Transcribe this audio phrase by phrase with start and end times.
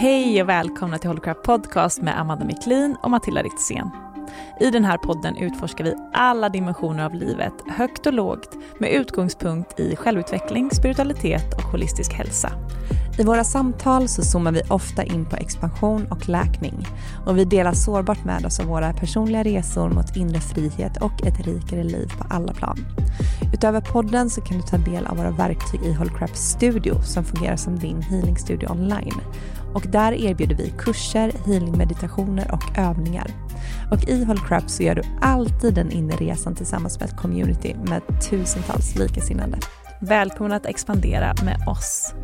[0.00, 3.90] Hej och välkomna till Holocraft Podcast med Amanda Miklin och Matilda Ritzén.
[4.60, 9.80] I den här podden utforskar vi alla dimensioner av livet, högt och lågt, med utgångspunkt
[9.80, 12.52] i självutveckling, spiritualitet och holistisk hälsa.
[13.18, 16.86] I våra samtal så zoomar vi ofta in på expansion och läkning
[17.26, 21.46] och vi delar sårbart med oss av våra personliga resor mot inre frihet och ett
[21.46, 22.78] rikare liv på alla plan.
[23.54, 27.56] Utöver podden så kan du ta del av våra verktyg i Holcraft Studio som fungerar
[27.56, 29.20] som din healingstudio online.
[29.74, 33.30] Och där erbjuder vi kurser, healingmeditationer och övningar.
[33.92, 38.02] Och i Holcrap så gör du alltid den inre resan tillsammans med ett community med
[38.30, 39.58] tusentals likasinnade.
[40.00, 42.14] Välkommen att expandera med oss.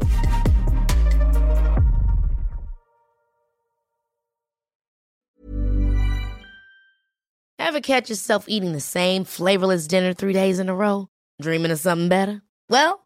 [7.58, 11.08] Have catch yourself eating the same flavorless dinner three days in a row?
[11.42, 12.40] Dreaming of something better?
[12.68, 13.05] Well,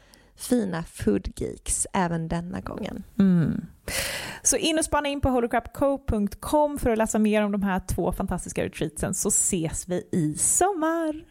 [0.41, 3.03] fina foodgeeks även denna gången.
[3.19, 3.65] Mm.
[4.43, 8.11] Så in och spana in på holocrapco.com för att läsa mer om de här två
[8.11, 11.25] fantastiska retreatsen så ses vi i sommar.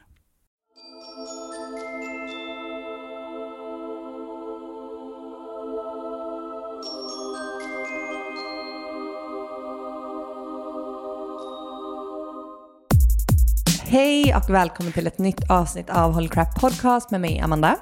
[13.93, 17.77] Hej och välkommen till ett nytt avsnitt av Holy Crap Podcast med mig Amanda.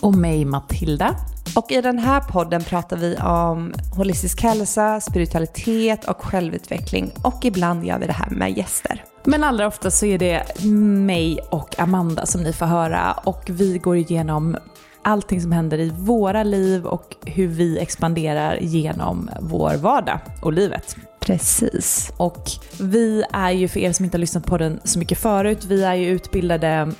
[0.00, 1.14] Och mig Matilda.
[1.56, 7.10] Och i den här podden pratar vi om holistisk hälsa, spiritualitet och självutveckling.
[7.24, 9.04] Och ibland gör vi det här med gäster.
[9.24, 13.78] Men allra ofta så är det mig och Amanda som ni får höra och vi
[13.78, 14.56] går igenom
[15.02, 20.96] allting som händer i våra liv och hur vi expanderar genom vår vardag och livet.
[21.26, 22.12] Precis.
[22.16, 25.64] Och vi är ju, för er som inte har lyssnat på den så mycket förut,
[25.64, 26.92] vi är ju utbildade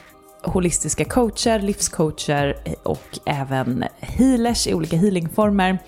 [0.42, 5.78] holistiska coacher, livscoacher och även healers i olika healingformer.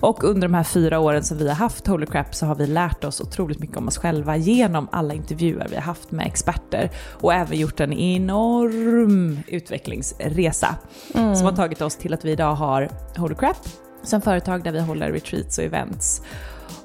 [0.00, 2.66] Och under de här fyra åren som vi har haft Holy Crap så har vi
[2.66, 6.90] lärt oss otroligt mycket om oss själva genom alla intervjuer vi har haft med experter
[7.20, 10.76] och även gjort en enorm utvecklingsresa
[11.14, 11.36] mm.
[11.36, 13.68] som har tagit oss till att vi idag har Holy Crap
[14.02, 16.22] som företag där vi håller retreats och events.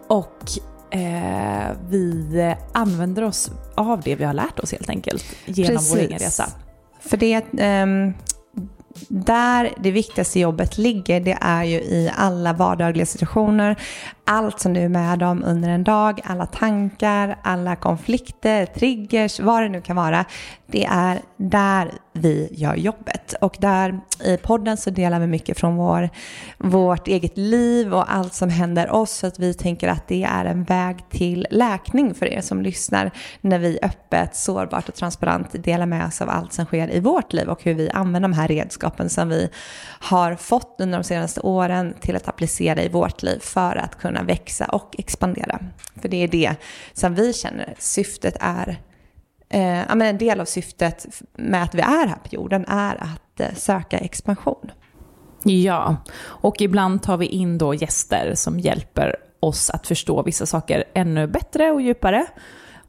[0.08, 0.44] Och
[0.92, 5.94] eh, vi använder oss av det vi har lärt oss helt enkelt genom Precis.
[5.94, 6.46] vår egen resa.
[7.00, 7.44] För det,
[7.84, 8.14] um,
[9.08, 13.82] där det viktigaste jobbet ligger, det är ju i alla vardagliga situationer.
[14.32, 19.64] Allt som du är med om under en dag, alla tankar, alla konflikter, triggers, vad
[19.64, 20.26] det nu kan vara.
[20.66, 23.34] Det är där vi gör jobbet.
[23.42, 26.10] Och där i podden så delar vi mycket från vår,
[26.58, 29.12] vårt eget liv och allt som händer oss.
[29.12, 33.12] Så att vi tänker att det är en väg till läkning för er som lyssnar
[33.42, 37.34] när vi öppet, sårbart och transparent delar med oss av allt som sker i vårt
[37.34, 39.50] liv och hur vi använder de här redskapen som vi
[40.00, 44.19] har fått under de senaste åren till att applicera i vårt liv för att kunna
[44.26, 45.60] växa och expandera.
[46.02, 46.56] För det är det
[46.94, 48.82] som vi känner syftet är
[49.50, 52.96] eh, ja, men en del av syftet med att vi är här på jorden är
[52.96, 54.72] att eh, söka expansion.
[55.44, 60.84] Ja, och ibland tar vi in då gäster som hjälper oss att förstå vissa saker
[60.94, 62.26] ännu bättre och djupare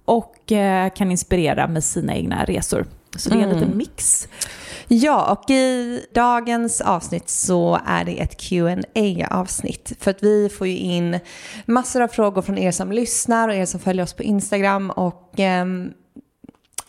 [0.05, 2.87] och eh, kan inspirera med sina egna resor.
[3.17, 3.59] Så det är en mm.
[3.59, 4.29] liten mix.
[4.93, 10.67] Ja, och i dagens avsnitt så är det ett qa avsnitt För att vi får
[10.67, 11.19] ju in
[11.67, 14.91] massor av frågor från er som lyssnar och er som följer oss på Instagram.
[14.91, 15.67] Och eh,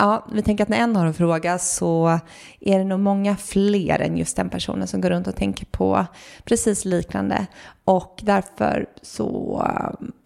[0.01, 2.19] Ja, vi tänker att när en har en fråga så
[2.59, 6.05] är det nog många fler än just den personen som går runt och tänker på
[6.43, 7.45] precis liknande.
[7.83, 9.61] Och därför så,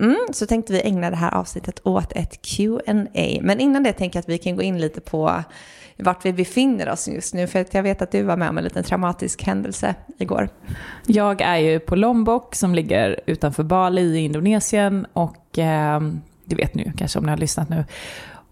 [0.02, 3.40] mm, så tänkte vi ägna det här avsnittet åt ett Q&A.
[3.42, 5.44] Men innan det tänker jag att vi kan gå in lite på
[5.98, 7.48] vart vi befinner oss just nu.
[7.48, 10.50] För jag vet att du var med om en liten traumatisk händelse igår.
[11.06, 16.02] Jag är ju på Lombok som ligger utanför Bali i Indonesien och eh,
[16.46, 17.86] det vet ni kanske om ni har lyssnat nu.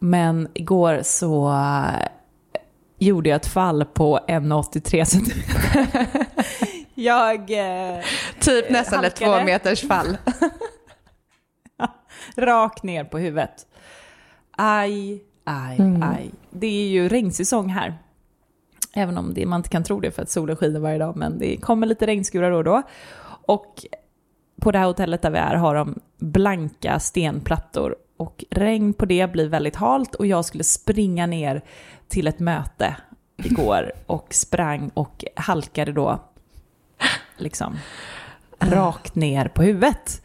[0.06, 2.08] Men igår så eh,
[2.98, 5.42] gjorde jag ett fall på 1,83 cm.
[6.94, 7.40] jag...
[7.40, 8.04] Eh,
[8.40, 9.08] typ nästan halkade.
[9.08, 10.18] ett två meters fall.
[12.36, 13.68] Rakt ner på huvudet.
[14.52, 16.04] Aj, aj, mm.
[16.04, 16.32] aj.
[16.50, 17.98] Det är ju regnsäsong här.
[18.94, 21.40] Även om det, man inte kan tro det för att solen skiner varje dag, men
[21.40, 22.82] det kommer lite regnskurar då och då.
[23.46, 23.86] Och
[24.62, 29.32] på det här hotellet där vi är har de blanka stenplattor och regn på det
[29.32, 31.62] blir väldigt halt och jag skulle springa ner
[32.08, 32.96] till ett möte
[33.38, 36.20] igår och sprang och halkade då
[37.38, 37.78] liksom
[38.60, 40.22] rakt ner på huvudet.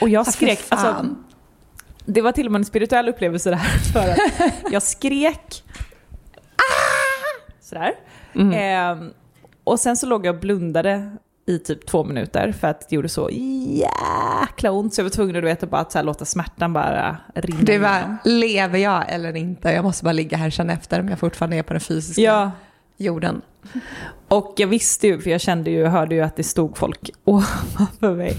[0.00, 1.06] Och jag skrek, alltså,
[2.04, 5.64] det var till och med en spirituell upplevelse det här, för att jag skrek
[7.60, 7.92] sådär.
[8.34, 8.52] Mm.
[8.52, 9.12] Eh,
[9.64, 11.16] och sen så låg jag och blundade
[11.46, 15.36] i typ två minuter för att det gjorde så jäkla ont så jag var tvungen
[15.36, 19.70] att, vet, bara att så låta smärtan bara rinna Det var, lever jag eller inte?
[19.70, 22.22] Jag måste bara ligga här och känna efter om jag fortfarande är på den fysiska
[22.22, 22.50] ja.
[22.96, 23.42] jorden.
[24.28, 28.14] Och jag visste ju, för jag kände ju, hörde ju att det stod folk ovanför
[28.14, 28.36] mig.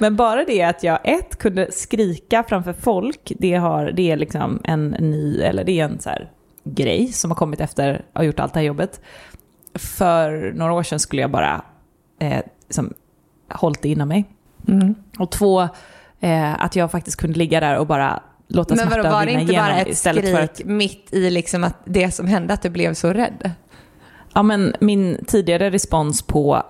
[0.00, 4.60] Men bara det att jag ett kunde skrika framför folk, det, har, det är liksom
[4.64, 6.30] en ny, eller det är en så här
[6.64, 9.00] grej som har kommit efter att ha gjort allt det här jobbet.
[9.74, 11.64] För några år sedan skulle jag bara
[12.24, 12.94] eh, liksom,
[13.50, 14.24] hållit det inom mig.
[14.68, 14.94] Mm.
[15.18, 15.68] Och två,
[16.20, 19.02] eh, att jag faktiskt kunde ligga där och bara låta smärtan.
[19.02, 20.64] Men var det inte bara ett skrik för att...
[20.64, 23.50] mitt i liksom att det som hände, att du blev så rädd?
[24.34, 26.62] Ja, men min tidigare respons på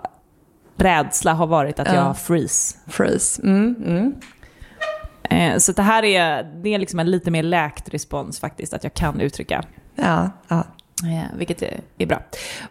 [0.77, 1.95] rädsla har varit att ja.
[1.95, 2.79] jag freeze.
[2.87, 3.43] Freeze.
[3.43, 4.15] Mm, mm.
[5.31, 8.85] Eh, så det här är, det är liksom en lite mer läkt respons faktiskt, att
[8.85, 9.62] jag kan uttrycka.
[9.95, 10.65] Ja, ja.
[11.04, 11.62] Eh, vilket
[11.99, 12.23] är, bra.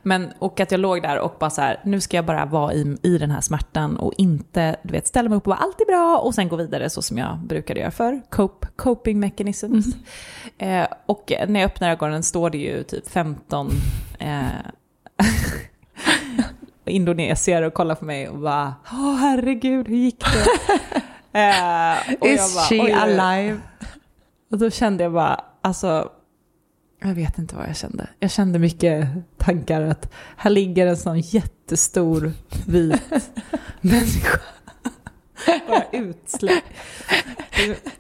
[0.02, 2.74] Men, och att jag låg där och bara så här, nu ska jag bara vara
[2.74, 5.82] i, i den här smärtan och inte du vet, ställa mig upp och bara allt
[5.82, 9.86] är bra och sen gå vidare så som jag brukade göra för Cope, coping mechanisms.
[10.58, 10.82] Mm.
[10.82, 13.70] Eh, och när jag öppnar ögonen står det ju typ 15
[14.20, 14.46] eh,
[16.86, 21.40] indonesier och kollar på mig och bara, åh herregud, hur gick det?
[21.40, 23.60] eh, och Is bara, she alive?
[24.52, 26.10] Och då kände jag bara, alltså
[27.08, 28.08] jag vet inte vad jag kände.
[28.20, 29.08] Jag kände mycket
[29.38, 32.32] tankar att här ligger en sån jättestor
[32.68, 33.02] vit
[33.82, 34.40] människa.
[35.68, 35.84] Bara.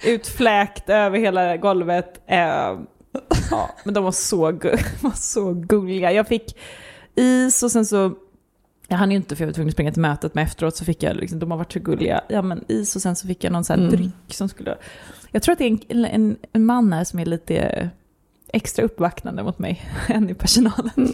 [0.03, 2.22] Utfläkt över hela golvet.
[2.27, 2.86] Ehm,
[3.51, 4.51] ja, men de var så,
[5.01, 6.12] var så gulliga.
[6.12, 6.57] Jag fick
[7.15, 8.15] is och sen så
[8.88, 10.86] jag hann ju inte för jag var tvungen att springa till mötet, men efteråt så
[10.86, 13.43] fick jag, liksom, de har varit så gulliga, ja men is och sen så fick
[13.43, 13.98] jag någon sån här mm.
[13.98, 14.77] dryck som skulle...
[15.31, 17.89] Jag tror att det är en, en, en man här som är lite
[18.53, 21.13] extra uppvaknande mot mig än i personalen.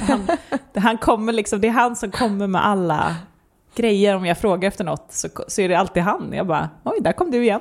[0.00, 0.26] Han,
[0.74, 3.16] han kommer liksom, det är han som kommer med alla
[3.76, 4.16] grejer.
[4.16, 6.32] Om jag frågar efter något så, så är det alltid han.
[6.32, 7.60] Jag bara, oj, där kom du igen.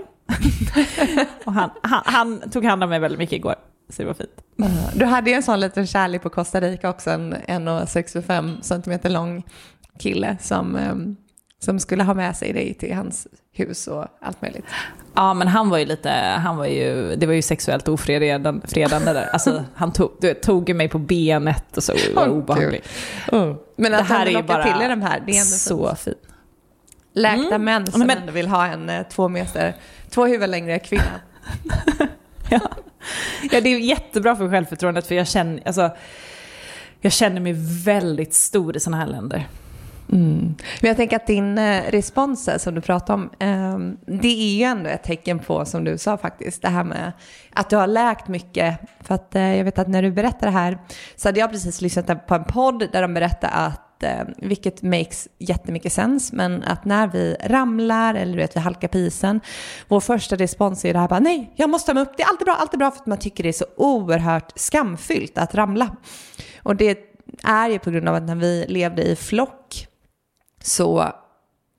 [1.45, 3.55] och han, han, han, tog hand om mig väldigt mycket igår,
[3.89, 4.41] så det var fint.
[4.59, 4.71] Mm.
[4.95, 9.43] Du hade ju en sån liten kärlek på Costa Rica också, en 1,65 cm lång
[9.99, 11.15] kille som, um
[11.63, 14.65] som skulle ha med sig dig till hans hus och allt möjligt.
[15.15, 19.13] Ja, men han var ju lite, han var ju, det var ju sexuellt ofredande fredande
[19.13, 19.29] där.
[19.33, 22.87] Alltså, han tog, du tog mig på benet och så, det var obehagligt.
[23.31, 23.55] Oh.
[23.75, 25.43] Men Det att här han är lockar bara till er de här, det är ändå
[25.45, 25.99] så fint.
[25.99, 26.17] fint.
[27.13, 27.63] Läkta Mm.
[27.63, 29.75] män som Men- ändå vill ha en eh, två meter,
[30.09, 31.03] två huvuden längre kvinna.
[32.49, 32.59] Ja.
[33.51, 35.89] ja, det är jättebra för självförtroendet för jag känner, alltså,
[37.01, 37.53] jag känner mig
[37.85, 39.47] väldigt stor i sådana här länder.
[40.11, 40.55] Mm.
[40.81, 43.77] Men jag tänker att din eh, respons som du pratar om, eh,
[44.19, 47.11] det är ju ändå ett tecken på, som du sa faktiskt, det här med
[47.53, 48.79] att du har läkt mycket.
[49.01, 50.77] För att eh, jag vet att när du berättar det här
[51.15, 55.27] så hade jag precis lyssnat på en podd där de berättade att, eh, vilket makes
[55.39, 59.41] jättemycket sens, men att när vi ramlar eller du vet, vi halkar på isen,
[59.87, 62.27] vår första respons är det här bara nej, jag måste ta mig upp, det är
[62.27, 65.95] alltid bra, alltid bra, för att man tycker det är så oerhört skamfyllt att ramla.
[66.63, 66.97] Och det
[67.43, 69.87] är ju på grund av att när vi levde i flock
[70.63, 71.13] så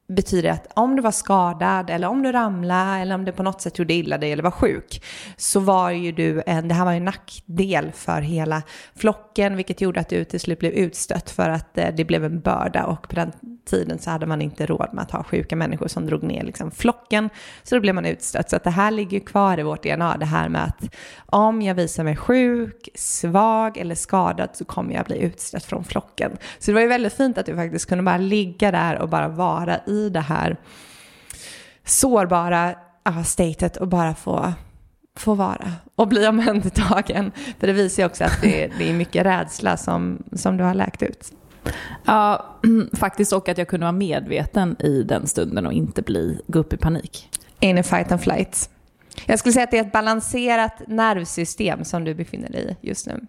[0.08, 3.61] betyder att om du var skadad eller om du ramlade eller om du på något
[3.61, 5.04] sätt gjorde illa dig eller var sjuk
[5.37, 8.62] så var ju du en, det här var ju en nackdel för hela
[8.94, 12.40] flocken vilket gjorde att du till slut blev utstött för att eh, det blev en
[12.40, 13.32] börda och på den
[13.64, 16.70] tiden så hade man inte råd med att ha sjuka människor som drog ner liksom
[16.70, 17.30] flocken
[17.62, 18.50] så då blev man utstött.
[18.50, 20.94] Så att det här ligger ju kvar i vårt DNA det här med att
[21.26, 26.30] om jag visar mig sjuk, svag eller skadad så kommer jag bli utstött från flocken.
[26.58, 29.28] Så det var ju väldigt fint att du faktiskt kunde bara ligga där och bara
[29.28, 30.57] vara i det här
[31.85, 32.75] sårbara
[33.05, 34.53] ja, statet och bara få,
[35.17, 37.33] få vara och bli omhändertagen.
[37.59, 40.75] För det visar ju också att det, det är mycket rädsla som, som du har
[40.75, 41.33] läkt ut.
[42.05, 42.47] Ja,
[42.93, 46.73] faktiskt och att jag kunde vara medveten i den stunden och inte bli, gå upp
[46.73, 47.29] i panik.
[47.61, 48.71] In a fight and flight.
[49.27, 53.07] Jag skulle säga att det är ett balanserat nervsystem som du befinner dig i just
[53.07, 53.21] nu.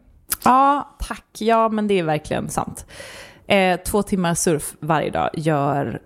[0.43, 1.25] Ja, tack.
[1.37, 2.85] Ja, men det är verkligen sant.
[3.47, 6.01] Eh, två timmar surf varje dag gör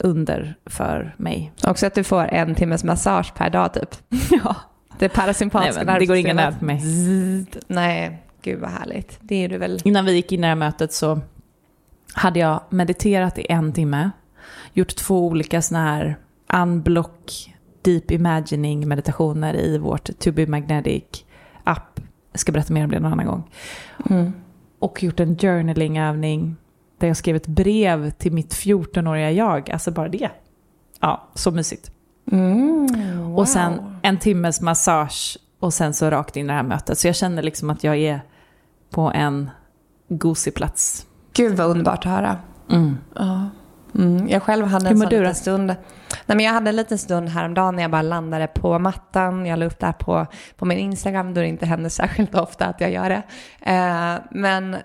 [0.00, 1.52] under för mig.
[1.66, 3.96] Också att du får en timmes massage per dag typ.
[4.44, 4.56] Ja.
[4.98, 6.72] Det parasympatiska men det går ingen nervsystemet.
[6.72, 7.86] nära på mig.
[7.86, 9.18] Nej, gud vad härligt.
[9.20, 9.80] Det är du väl.
[9.84, 11.20] Innan vi gick in i det här mötet så
[12.12, 14.10] hade jag mediterat i en timme,
[14.72, 16.16] gjort två olika sådana här
[16.52, 21.04] unblock, deep imagining meditationer i vårt To Be Magnetic
[21.64, 22.00] app.
[22.32, 23.50] Jag ska berätta mer om det någon annan gång.
[24.10, 24.32] Mm.
[24.78, 26.56] Och gjort en journalingövning
[27.00, 29.70] där jag skrev ett brev till mitt 14-åriga jag.
[29.70, 30.30] Alltså bara det.
[31.00, 31.90] Ja, så mysigt.
[32.32, 32.86] Mm,
[33.18, 33.38] wow.
[33.38, 36.98] Och sen en timmes massage och sen så rakt in i det här mötet.
[36.98, 38.20] Så jag känner liksom att jag är
[38.90, 39.50] på en
[40.08, 41.06] gosig plats.
[41.32, 42.38] Gud vad underbart att höra.
[43.14, 43.50] Ja.
[43.94, 45.66] Mm, jag själv hade en sån du liten stund.
[46.26, 49.46] Nej, men jag hade en liten stund häromdagen när jag bara landade på mattan.
[49.46, 50.26] Jag la upp det här på,
[50.56, 53.22] på min Instagram då det inte händer särskilt ofta att jag gör det.
[53.60, 54.76] Eh, men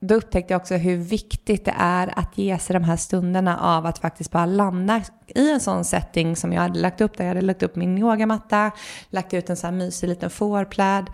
[0.00, 3.86] då upptäckte jag också hur viktigt det är att ge sig de här stunderna av
[3.86, 7.24] att faktiskt bara landa i en sån setting som jag hade lagt upp där.
[7.24, 8.70] Jag hade lagt upp min yogamatta,
[9.10, 11.10] lagt ut en sån här mysig liten fårpläd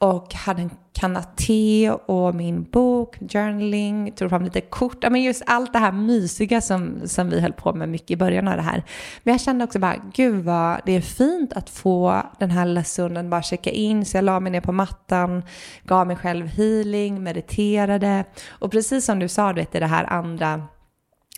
[0.00, 4.98] och hade en kanna te och min bok, journaling, tog fram lite kort.
[5.00, 8.16] Ja, men just allt det här mysiga som, som vi höll på med mycket i
[8.16, 8.84] början av det här.
[9.22, 12.84] Men jag kände också bara, gud vad det är fint att få den här lilla
[12.84, 14.04] stunden bara checka in.
[14.04, 15.42] Så jag la mig ner på mattan,
[15.84, 18.24] gav mig själv healing, mediterade.
[18.48, 20.62] Och precis som du sa, du vet, i det här andra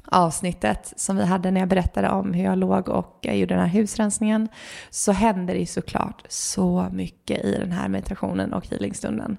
[0.05, 3.69] avsnittet som vi hade när jag berättade om hur jag låg och jag gjorde den
[3.69, 4.49] här husrensningen
[4.91, 9.37] så hände det ju såklart så mycket i den här meditationen och healingstunden.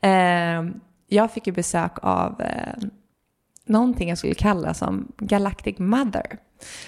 [0.00, 2.88] Ehm, jag fick ju besök av eh,
[3.66, 6.38] någonting jag skulle kalla som Galactic Mother.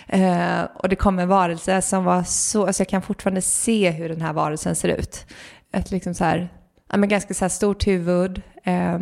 [0.08, 4.08] Eh, och det kom en varelse som var så, alltså jag kan fortfarande se hur
[4.08, 5.26] den här varelsen ser ut.
[5.72, 6.48] Ett liksom så här,
[6.90, 8.98] ja men ganska så här stort huvud, eh,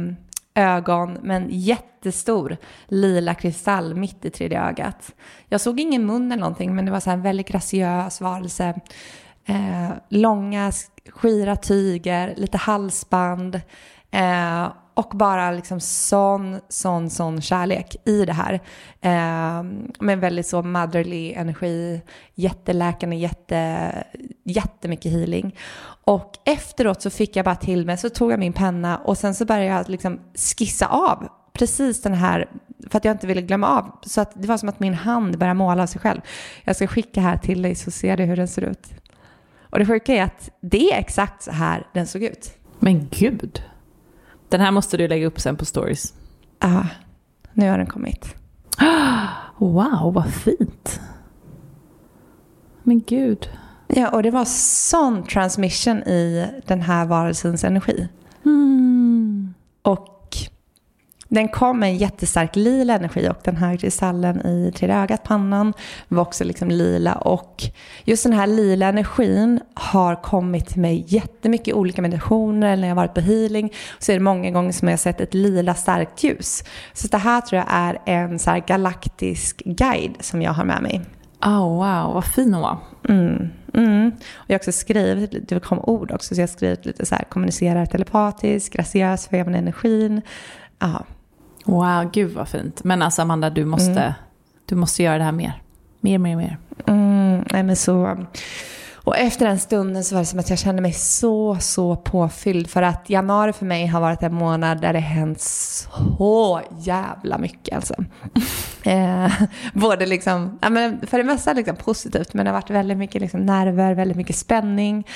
[0.58, 5.14] ögon, men jättestor lila kristall mitt i tredje ögat.
[5.48, 8.80] Jag såg ingen mun eller någonting, men det var så här en väldigt graciös varelse.
[9.44, 10.72] Eh, långa,
[11.10, 13.60] skira tyger, lite halsband.
[14.10, 18.60] Eh, och bara liksom sån, sån, sån kärlek i det här.
[19.00, 19.62] Eh,
[20.00, 22.02] med väldigt så motherly energi,
[22.34, 23.92] jätteläkande, jätte,
[24.44, 25.56] jättemycket healing.
[26.08, 29.34] Och efteråt så fick jag bara till mig, så tog jag min penna och sen
[29.34, 30.20] så började jag liksom
[30.58, 32.50] skissa av precis den här,
[32.90, 33.98] för att jag inte ville glömma av.
[34.02, 36.20] Så att det var som att min hand började måla av sig själv.
[36.64, 38.86] Jag ska skicka här till dig så ser du hur den ser ut.
[39.70, 42.54] Och det sjuka är att det är exakt så här den såg ut.
[42.78, 43.62] Men gud.
[44.48, 46.14] Den här måste du lägga upp sen på stories.
[46.60, 46.86] Ja,
[47.52, 48.34] nu har den kommit.
[49.58, 51.00] Wow, vad fint.
[52.82, 53.48] Men gud.
[53.88, 58.08] Ja, och det var sån transmission i den här varelsens energi.
[58.44, 59.54] Mm.
[59.82, 60.18] Och
[61.30, 65.72] Den kom med en jättestark lila energi och den här kristallen i tredje ögat, pannan,
[66.08, 67.14] var också liksom lila.
[67.14, 67.62] Och
[68.04, 73.14] just den här lila energin har kommit till mig jättemycket olika meditationer, när jag varit
[73.14, 76.64] på healing, så är det många gånger som jag har sett ett lila starkt ljus.
[76.92, 81.00] Så det här tror jag är en så galaktisk guide som jag har med mig.
[81.44, 82.78] Oh, wow, vad fin hon var.
[83.08, 84.12] Mm, mm.
[84.34, 87.14] Och jag har också skrivit, det kom ord också, så jag har skrivit lite så
[87.14, 90.22] här, kommunicerar telepatiskt, graciös, feminin energin.
[90.78, 91.04] Ja.
[91.64, 92.84] Wow, gud vad fint.
[92.84, 94.12] Men alltså Amanda, du måste, mm.
[94.66, 95.62] du måste göra det här mer.
[96.00, 96.58] Mer, mer, mer.
[96.86, 98.26] Mm, nej men så...
[98.94, 102.70] Och efter den stunden så var det som att jag kände mig så, så påfylld.
[102.70, 107.76] För att januari för mig har varit en månad där det hänt så jävla mycket
[107.76, 107.94] alltså
[108.82, 109.32] eh,
[109.72, 113.22] både liksom, ja, men för det mesta liksom positivt, men det har varit väldigt mycket
[113.22, 115.06] liksom nerver, väldigt mycket spänning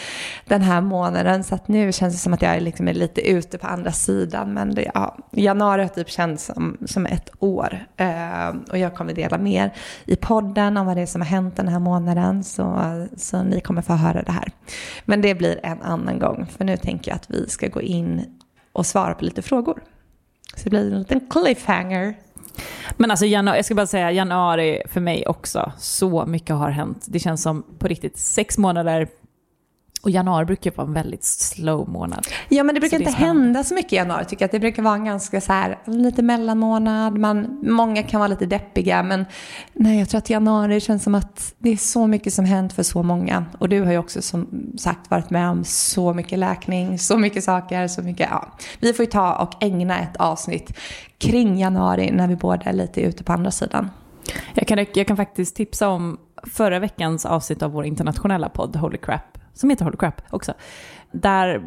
[0.45, 1.45] den här månaden.
[1.45, 4.55] Så att nu känns det som att jag liksom är lite ute på andra sidan.
[4.55, 7.87] Men det, ja, januari har typ känts som, som ett år.
[7.97, 11.57] Eh, och jag kommer dela mer i podden om vad det är som har hänt
[11.57, 12.45] den här månaden.
[12.45, 12.81] Så,
[13.17, 14.49] så ni kommer få höra det här.
[15.05, 18.39] Men det blir en annan gång, för nu tänker jag att vi ska gå in
[18.73, 19.83] och svara på lite frågor.
[20.57, 22.15] Så det blir en liten cliffhanger.
[22.97, 27.05] Men alltså januari, jag ska bara säga januari för mig också, så mycket har hänt.
[27.09, 29.09] Det känns som på riktigt sex månader
[30.03, 32.27] och januari brukar vara en väldigt slow månad.
[32.49, 34.51] Ja, men det brukar det inte hända så mycket i januari tycker jag.
[34.51, 37.19] Det brukar vara en ganska så här, lite mellanmånad.
[37.19, 39.25] Man, många kan vara lite deppiga, men
[39.73, 42.83] nej, jag tror att januari känns som att det är så mycket som hänt för
[42.83, 43.45] så många.
[43.59, 47.45] Och du har ju också som sagt varit med om så mycket läkning, så mycket
[47.45, 48.49] saker, så mycket, ja.
[48.81, 50.79] Vi får ju ta och ägna ett avsnitt
[51.19, 53.91] kring januari när vi båda är lite ute på andra sidan.
[54.55, 58.99] Jag kan, jag kan faktiskt tipsa om förra veckans avsnitt av vår internationella podd Holy
[58.99, 60.55] Crap som heter Holy Crap också.
[61.13, 61.63] Där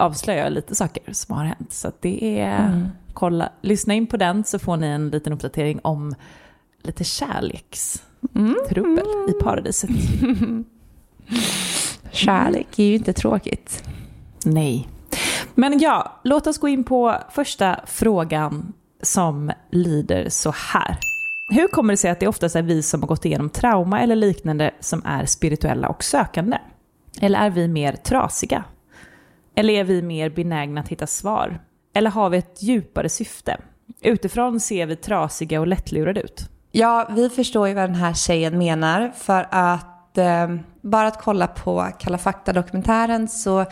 [0.00, 1.72] avslöjar jag lite saker som har hänt.
[1.72, 2.88] Så det är, mm.
[3.12, 6.14] kolla, lyssna in på den så får ni en liten uppdatering om
[6.82, 9.28] lite kärlekstrubbel mm.
[9.28, 9.90] i paradiset.
[12.10, 13.82] Kärlek är ju inte tråkigt.
[14.44, 14.88] Nej.
[15.54, 20.98] Men ja, låt oss gå in på första frågan som lyder så här.
[21.48, 24.16] Hur kommer det sig att det oftast är vi som har gått igenom trauma eller
[24.16, 26.58] liknande som är spirituella och sökande?
[27.20, 28.64] Eller är vi mer trasiga?
[29.54, 31.60] Eller är vi mer benägna att hitta svar?
[31.94, 33.56] Eller har vi ett djupare syfte?
[34.00, 36.48] Utifrån ser vi trasiga och lättlurade ut.
[36.72, 39.12] Ja, vi förstår ju vad den här tjejen menar.
[39.16, 43.66] För att eh, bara att kolla på Kalla fakta-dokumentären så eh,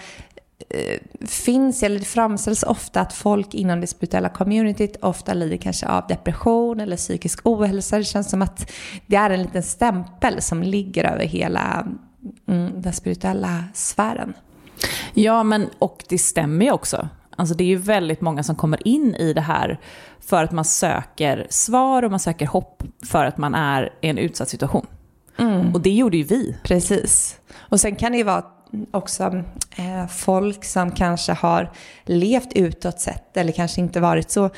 [1.27, 6.07] finns, eller det framställs ofta att folk inom det spirituella communityt ofta lider kanske av
[6.07, 7.99] depression eller psykisk ohälsa.
[7.99, 8.71] Det känns som att
[9.07, 11.87] det är en liten stämpel som ligger över hela
[12.75, 14.35] den spirituella sfären.
[15.15, 17.09] Ja, men och det stämmer ju också.
[17.37, 19.81] Alltså det är ju väldigt många som kommer in i det här
[20.21, 24.19] för att man söker svar och man söker hopp för att man är i en
[24.19, 24.87] utsatt situation.
[25.39, 25.75] Mm.
[25.75, 26.57] Och det gjorde ju vi.
[26.63, 27.41] Precis.
[27.57, 28.45] Och sen kan det ju vara
[28.91, 29.45] också
[29.77, 31.73] eh, folk som kanske har
[32.05, 34.51] levt utåt sett eller kanske inte varit så Mm,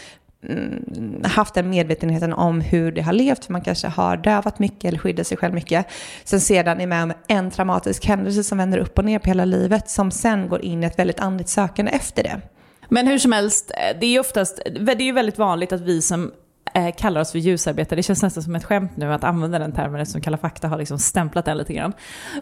[0.49, 4.85] Mm, haft den medvetenheten om hur det har levt, för man kanske har dövat mycket
[4.85, 5.87] eller skyddat sig själv mycket.
[6.25, 9.45] Sen sedan är med om en traumatisk händelse som vänder upp och ner på hela
[9.45, 12.41] livet, som sen går in i ett väldigt andligt sökande efter det.
[12.89, 15.81] Men hur som helst, eh, det är ju oftast, det är ju väldigt vanligt att
[15.81, 16.33] vi som
[16.77, 17.97] Eh, kallar oss för ljusarbetare.
[17.97, 20.79] Det känns nästan som ett skämt nu att använda den termen eftersom Kalla fakta har
[20.79, 21.93] liksom stämplat den lite grann.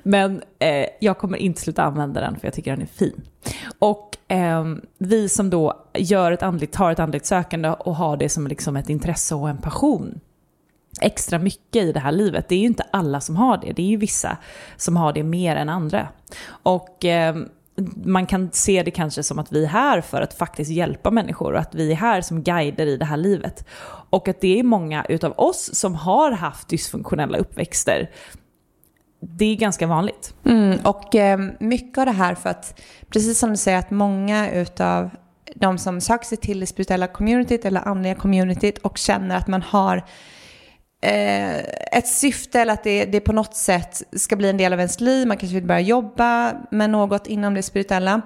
[0.02, 3.22] Men eh, jag kommer inte sluta använda den för jag tycker den är fin.
[3.78, 4.64] Och eh,
[4.98, 8.76] vi som då gör ett andligt, har ett andligt sökande och har det som liksom
[8.76, 10.20] ett intresse och en passion
[11.00, 12.48] extra mycket i det här livet.
[12.48, 14.36] Det är ju inte alla som har det, det är ju vissa
[14.76, 16.08] som har det mer än andra.
[16.62, 17.36] Och eh,
[18.04, 21.52] man kan se det kanske som att vi är här för att faktiskt hjälpa människor
[21.52, 23.64] och att vi är här som guider i det här livet.
[24.10, 28.10] Och att det är många utav oss som har haft dysfunktionella uppväxter.
[29.20, 30.34] Det är ganska vanligt.
[30.44, 34.50] Mm, och eh, mycket av det här för att, precis som du säger, att många
[34.50, 35.10] utav
[35.54, 39.62] de som söker sig till det spirituella communityt eller andliga communityt och känner att man
[39.62, 40.04] har
[41.02, 41.58] eh,
[41.92, 45.00] ett syfte eller att det, det på något sätt ska bli en del av ens
[45.00, 45.26] liv.
[45.26, 48.22] Man kanske vill börja jobba med något inom det spirituella.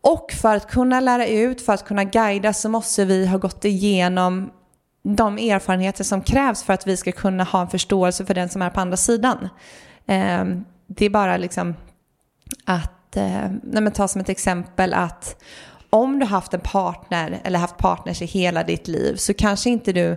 [0.00, 3.64] Och för att kunna lära ut, för att kunna guida så måste vi ha gått
[3.64, 4.50] igenom
[5.02, 8.62] de erfarenheter som krävs för att vi ska kunna ha en förståelse för den som
[8.62, 9.48] är på andra sidan.
[10.06, 10.44] Eh,
[10.86, 11.74] det är bara liksom
[12.64, 15.42] att, eh, ta som ett exempel att
[15.90, 19.70] om du har haft en partner eller haft partners i hela ditt liv så kanske
[19.70, 20.16] inte du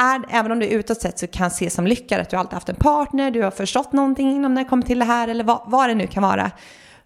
[0.00, 2.68] är, även om du utåt sett så kan ses som lyckad, att du alltid haft
[2.68, 5.62] en partner, du har förstått någonting inom när det kommer till det här eller vad,
[5.66, 6.50] vad det nu kan vara,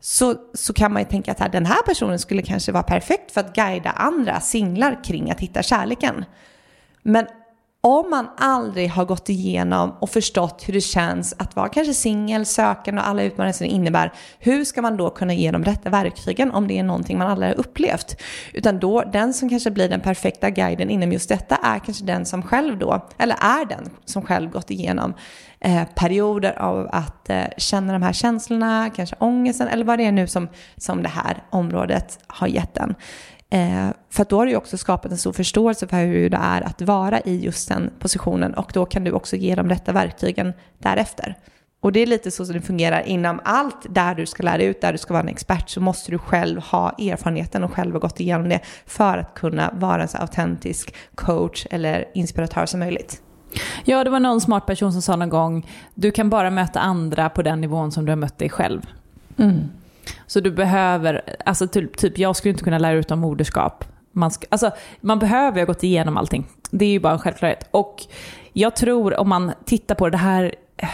[0.01, 3.33] så, så kan man ju tänka att här, den här personen skulle kanske vara perfekt
[3.33, 6.25] för att guida andra singlar kring att hitta kärleken.
[7.03, 7.27] Men
[7.87, 12.47] om man aldrig har gått igenom och förstått hur det känns att vara kanske singel,
[12.47, 15.90] sökande och alla utmaningar som det innebär, hur ska man då kunna ge de rätta
[15.90, 18.20] verktygen om det är någonting man aldrig har upplevt?
[18.53, 22.27] Utan då, den som kanske blir den perfekta guiden inom just detta är kanske den
[22.27, 25.14] som själv då, eller är den som själv gått igenom
[25.61, 30.12] eh, perioder av att eh, känna de här känslorna, kanske ångesten eller vad det är
[30.12, 32.94] nu som, som det här området har gett en.
[33.55, 36.83] Eh, för då har du också skapat en stor förståelse för hur det är att
[36.83, 41.38] vara i just den positionen och då kan du också ge de rätta verktygen därefter.
[41.81, 44.81] Och det är lite så som det fungerar inom allt där du ska lära ut,
[44.81, 47.99] där du ska vara en expert så måste du själv ha erfarenheten och själv ha
[47.99, 53.23] gått igenom det för att kunna vara en så autentisk coach eller inspiratör som möjligt.
[53.85, 57.29] Ja, det var någon smart person som sa någon gång, du kan bara möta andra
[57.29, 58.87] på den nivån som du har mött dig själv.
[59.37, 59.69] Mm.
[60.27, 63.85] Så du behöver, alltså typ, typ jag skulle inte kunna lära ut om moderskap.
[64.12, 66.47] Man, ska, alltså, man behöver ha gått igenom allting.
[66.71, 67.69] Det är ju bara en självklarhet.
[67.71, 68.03] Och
[68.53, 70.88] jag tror om man tittar på det här, eh,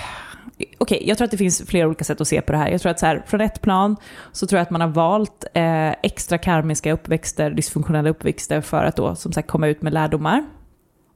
[0.79, 2.69] Okej, okay, jag tror att det finns flera olika sätt att se på det här.
[2.69, 3.97] Jag tror att så här, från ett plan
[4.33, 8.97] så tror jag att man har valt eh, extra karmiska uppväxter, dysfunktionella uppväxter för att
[8.97, 10.45] då som sagt komma ut med lärdomar.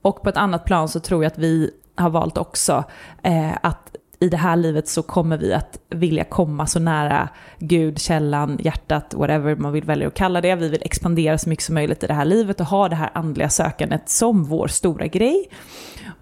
[0.02, 2.84] Och på ett annat plan så tror jag att vi har valt också
[3.22, 7.98] eh, att i det här livet så kommer vi att vilja komma så nära Gud,
[7.98, 10.54] källan, hjärtat, whatever man vill välja att kalla det.
[10.54, 13.10] Vi vill expandera så mycket som möjligt i det här livet och ha det här
[13.14, 15.48] andliga sökandet som vår stora grej.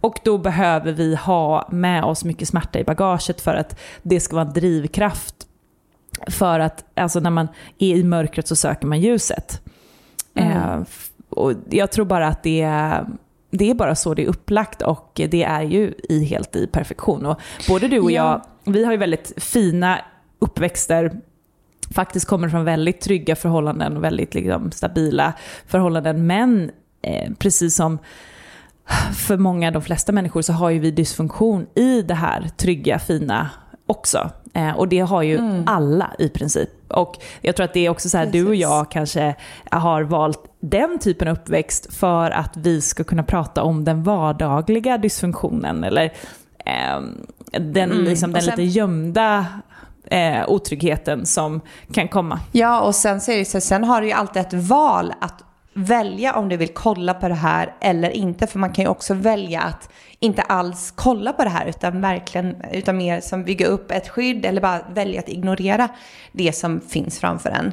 [0.00, 4.36] Och då behöver vi ha med oss mycket smärta i bagaget för att det ska
[4.36, 5.34] vara en drivkraft.
[6.28, 9.60] För att alltså när man är i mörkret så söker man ljuset.
[10.34, 10.52] Mm.
[10.52, 10.82] Eh,
[11.28, 13.06] och jag tror bara att det är
[13.52, 17.26] det är bara så det är upplagt och det är ju i, helt i perfektion.
[17.26, 18.42] Och både du och ja.
[18.64, 19.98] jag, vi har ju väldigt fina
[20.38, 21.12] uppväxter,
[21.94, 25.32] faktiskt kommer från väldigt trygga förhållanden och väldigt liksom, stabila
[25.66, 26.26] förhållanden.
[26.26, 26.70] Men
[27.02, 27.98] eh, precis som
[29.16, 33.50] för många, de flesta människor, så har ju vi dysfunktion i det här trygga, fina
[33.86, 34.30] också.
[34.54, 35.64] Eh, och det har ju mm.
[35.66, 36.70] alla i princip.
[36.88, 39.34] Och jag tror att det är också så här, du och jag kanske
[39.70, 44.98] har valt den typen av uppväxt för att vi ska kunna prata om den vardagliga
[44.98, 46.04] dysfunktionen eller
[46.58, 47.00] eh,
[47.50, 48.04] den, mm.
[48.04, 49.46] liksom, den sen, lite gömda
[50.04, 51.60] eh, otryggheten som
[51.92, 52.40] kan komma.
[52.52, 55.44] Ja, och sen, så det sen har du ju alltid ett val att
[55.74, 58.46] välja om du vill kolla på det här eller inte.
[58.46, 62.56] För man kan ju också välja att inte alls kolla på det här utan verkligen,
[62.72, 65.88] utan mer som bygga upp ett skydd eller bara välja att ignorera
[66.32, 67.72] det som finns framför en.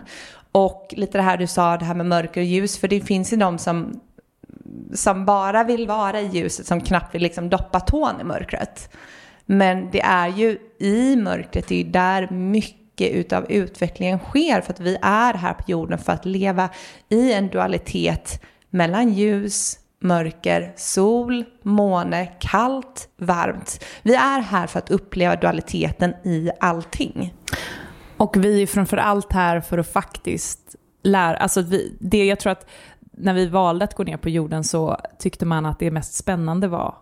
[0.51, 3.33] Och lite det här du sa, det här med mörker och ljus, för det finns
[3.33, 3.99] ju de som,
[4.93, 8.89] som bara vill vara i ljuset, som knappt vill liksom doppa tån i mörkret.
[9.45, 14.73] Men det är ju i mörkret, det är ju där mycket utav utvecklingen sker för
[14.73, 16.69] att vi är här på jorden för att leva
[17.09, 23.85] i en dualitet mellan ljus, mörker, sol, måne, kallt, varmt.
[24.01, 27.33] Vi är här för att uppleva dualiteten i allting.
[28.19, 32.69] Och vi är framförallt här för att faktiskt lära, alltså vi, det jag tror att
[33.11, 36.67] när vi valde att gå ner på jorden så tyckte man att det mest spännande
[36.67, 36.95] var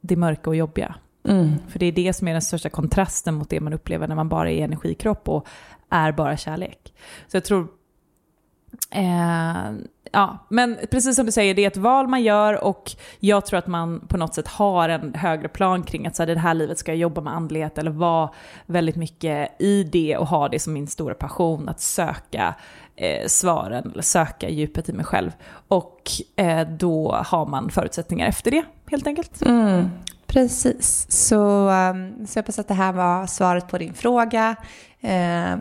[0.00, 0.94] det mörka och jobbiga.
[1.28, 1.52] Mm.
[1.68, 4.28] För det är det som är den största kontrasten mot det man upplever när man
[4.28, 5.46] bara är energikropp och
[5.90, 6.94] är bara kärlek.
[7.26, 7.68] Så jag tror
[8.90, 9.72] Eh,
[10.12, 13.58] ja, men precis som du säger, det är ett val man gör och jag tror
[13.58, 16.54] att man på något sätt har en högre plan kring att så här, det här
[16.54, 18.30] livet ska jag jobba med andlighet eller vara
[18.66, 22.54] väldigt mycket i det och ha det som min stora passion, att söka
[22.96, 25.30] eh, svaren eller söka djupet i mig själv.
[25.68, 26.02] Och
[26.36, 29.42] eh, då har man förutsättningar efter det helt enkelt.
[29.42, 29.90] Mm.
[30.26, 34.56] Precis, så, ehm, så jag hoppas att det här var svaret på din fråga.
[35.00, 35.56] Eh,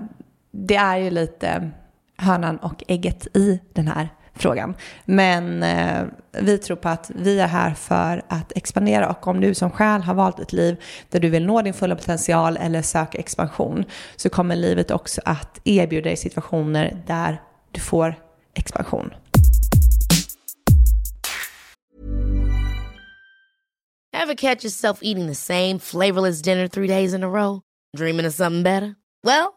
[0.52, 1.72] det är ju lite
[2.18, 4.76] hönan och ägget i den här frågan.
[5.06, 6.04] Men eh,
[6.42, 10.02] vi tror på att vi är här för att expandera och om du som själ
[10.02, 10.78] har valt ett liv
[11.10, 15.60] där du vill nå din fulla potential eller söka expansion så kommer livet också att
[15.64, 18.16] erbjuda dig situationer där du får
[18.54, 19.14] expansion.
[24.18, 27.62] Have catch yourself eating the same flavorless dinner three days in a row?
[27.98, 28.96] Dreaming of something better?
[29.24, 29.57] Well,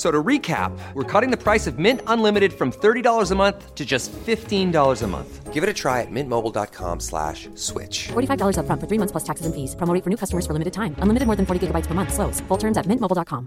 [0.00, 3.84] So to recap, we're cutting the price of Mint Unlimited from $30 a month to
[3.84, 5.52] just $15 a month.
[5.52, 8.08] Give it a try at mintmobile.com slash switch.
[8.08, 9.76] $45 upfront for three months plus taxes and fees.
[9.76, 10.94] Promo rate for new customers for limited time.
[11.02, 12.12] Unlimited more than 40 gigabytes per month.
[12.14, 12.40] Slows.
[12.48, 13.46] Full terms at mintmobile.com.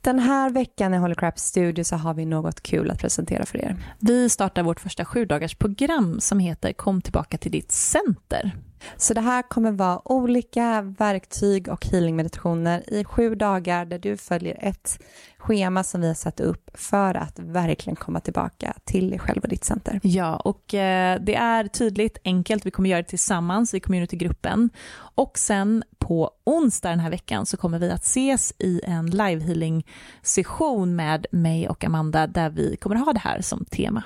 [0.00, 3.58] Den här veckan i Holy Crap Studio så har vi något kul att presentera för
[3.58, 3.76] er.
[4.00, 8.52] Vi startar vårt första sju dagars program som heter Kom tillbaka till ditt center.
[8.96, 14.58] Så det här kommer vara olika verktyg och healingmeditationer i sju dagar där du följer
[14.60, 14.98] ett
[15.38, 19.48] schema som vi har satt upp för att verkligen komma tillbaka till dig själv och
[19.48, 20.00] ditt center.
[20.02, 22.66] Ja, och eh, det är tydligt, enkelt.
[22.66, 24.70] Vi kommer göra det tillsammans i communitygruppen.
[25.14, 29.44] Och sen på onsdag den här veckan så kommer vi att ses i en live
[29.44, 29.86] healing
[30.22, 34.02] session med mig och Amanda där vi kommer ha det här som tema.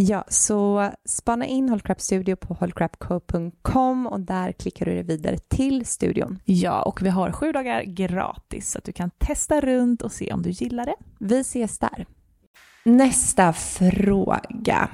[0.00, 5.86] Ja, så spana in Holcrap Studio på holcrapco.com och där klickar du dig vidare till
[5.86, 6.38] studion.
[6.44, 10.32] Ja, och vi har sju dagar gratis så att du kan testa runt och se
[10.32, 10.94] om du gillar det.
[11.18, 12.06] Vi ses där.
[12.84, 14.90] Nästa fråga.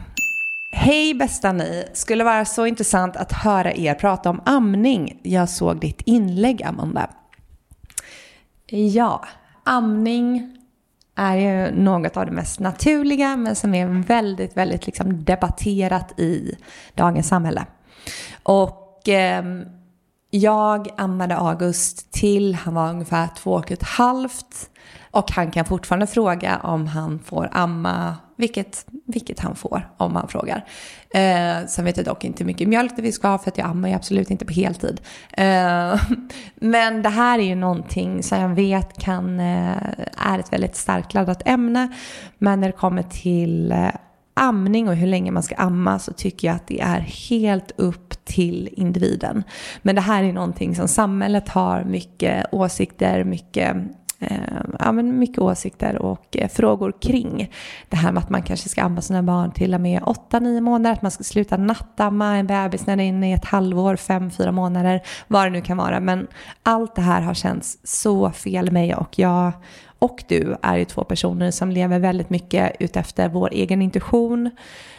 [0.73, 1.85] Hej bästa ni!
[1.93, 5.21] Skulle vara så intressant att höra er prata om amning.
[5.23, 7.11] Jag såg ditt inlägg Amanda.
[8.67, 9.25] Ja,
[9.65, 10.59] amning
[11.15, 16.57] är ju något av det mest naturliga men som är väldigt, väldigt liksom debatterat i
[16.95, 17.67] dagens samhälle.
[18.43, 19.45] Och eh,
[20.31, 24.71] jag ammade August till han var ungefär två och ett halvt.
[25.11, 30.29] Och han kan fortfarande fråga om han får amma, vilket, vilket han får om han
[30.29, 30.65] frågar.
[31.11, 33.59] Eh, sen vet jag dock inte hur mycket mjölk det vi ska ha för att
[33.59, 35.01] jag ammar ju absolut inte på heltid.
[35.33, 36.01] Eh,
[36.55, 39.77] men det här är ju någonting som jag vet kan, eh,
[40.17, 41.93] är ett väldigt starkt laddat ämne.
[42.39, 43.89] Men när det kommer till eh,
[44.35, 48.25] amning och hur länge man ska amma så tycker jag att det är helt upp
[48.25, 49.43] till individen.
[49.83, 53.77] Men det här är någonting som samhället har mycket åsikter, mycket
[54.31, 54.37] Eh,
[54.79, 57.51] ja, men mycket åsikter och eh, frågor kring.
[57.89, 60.93] Det här med att man kanske ska amma sina barn till och med 8-9 månader,
[60.93, 64.53] att man ska sluta nattamma en bebis när den är inne i ett halvår, 5-4
[64.53, 66.01] månader, vad det nu kan vara.
[66.01, 66.27] Men
[66.63, 69.53] allt det här har känts så fel mig och jag
[69.99, 74.51] och du är ju två personer som lever väldigt mycket utefter vår egen intuition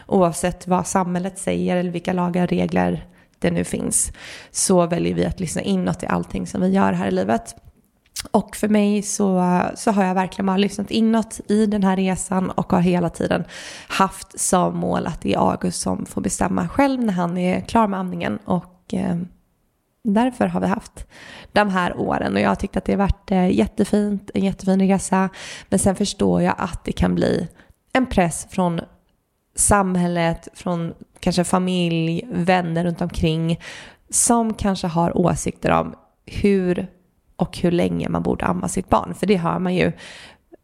[0.07, 3.07] oavsett vad samhället säger eller vilka lagar och regler
[3.39, 4.11] det nu finns
[4.51, 7.55] så väljer vi att lyssna inåt i allting som vi gör här i livet.
[8.31, 12.49] Och för mig så, så har jag verkligen bara lyssnat inåt i den här resan
[12.49, 13.43] och har hela tiden
[13.87, 17.87] haft som mål att det är August som får bestämma själv när han är klar
[17.87, 18.39] med amningen.
[18.45, 19.15] Och eh,
[20.03, 21.07] därför har vi haft
[21.51, 24.87] de här åren och jag har tyckt att det har varit eh, jättefint, en jättefin
[24.87, 25.29] resa.
[25.69, 27.47] Men sen förstår jag att det kan bli
[27.93, 28.81] en press från
[29.55, 33.59] samhället, från kanske familj, vänner runt omkring
[34.09, 36.87] som kanske har åsikter om hur
[37.35, 39.13] och hur länge man borde amma sitt barn.
[39.13, 39.91] För det hör man ju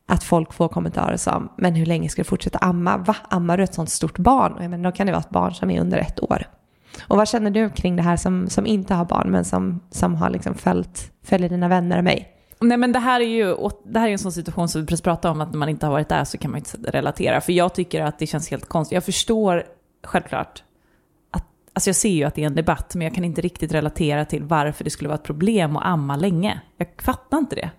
[0.05, 2.97] att folk får kommentarer som, men hur länge ska du fortsätta amma?
[2.97, 3.15] Va?
[3.29, 4.53] Ammar du ett sånt stort barn?
[4.53, 6.47] Och jag menar, då kan det vara ett barn som är under ett år.
[7.07, 10.15] Och vad känner du kring det här som, som inte har barn men som, som
[10.15, 12.37] har liksom följt, följer dina vänner och mig?
[12.59, 13.55] Nej men det här är ju
[13.85, 15.85] det här är en sån situation som vi precis pratade om, att när man inte
[15.85, 17.41] har varit där så kan man inte relatera.
[17.41, 18.95] För jag tycker att det känns helt konstigt.
[18.95, 19.63] Jag förstår
[20.03, 20.63] självklart
[21.73, 24.25] alltså jag ser ju att det är en debatt, men jag kan inte riktigt relatera
[24.25, 26.61] till varför det skulle vara ett problem att amma länge.
[26.77, 27.69] Jag fattar inte det.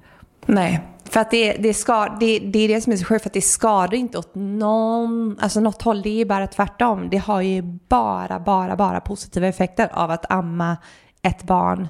[0.46, 3.28] Nej, för att det, det, ska, det, det är det som är så sjukt, för
[3.28, 6.02] att det skadar inte åt någon, alltså något håll.
[6.02, 7.09] Det är bara tvärtom.
[7.11, 10.76] Det har ju bara, bara, bara positiva effekter av att amma
[11.22, 11.88] ett barn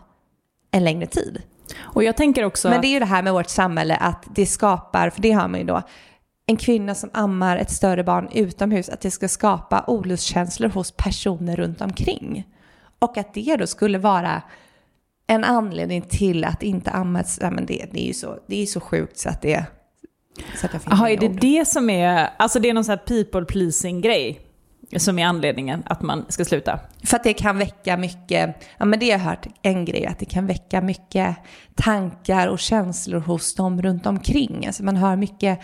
[0.70, 1.42] en längre tid.
[1.80, 2.68] Och jag tänker också...
[2.68, 5.48] Men det är ju det här med vårt samhälle att det skapar, för det har
[5.48, 5.82] man ju då,
[6.46, 11.56] en kvinna som ammar ett större barn utomhus, att det ska skapa olustkänslor hos personer
[11.56, 12.46] runt omkring.
[12.98, 14.42] Och att det då skulle vara
[15.26, 18.66] en anledning till att inte amma ja, men det, det är ju så, det är
[18.66, 19.64] så sjukt så att det...
[20.56, 21.40] Så att jag Jaha, är det ord.
[21.40, 24.40] det som är, alltså det är någon sån här people pleasing grej?
[24.96, 26.80] Som är anledningen att man ska sluta?
[27.04, 30.18] För att det kan väcka mycket, ja men det har jag hört en grej, att
[30.18, 31.36] det kan väcka mycket
[31.74, 34.66] tankar och känslor hos dem runt omkring.
[34.66, 35.60] Alltså man hör mycket,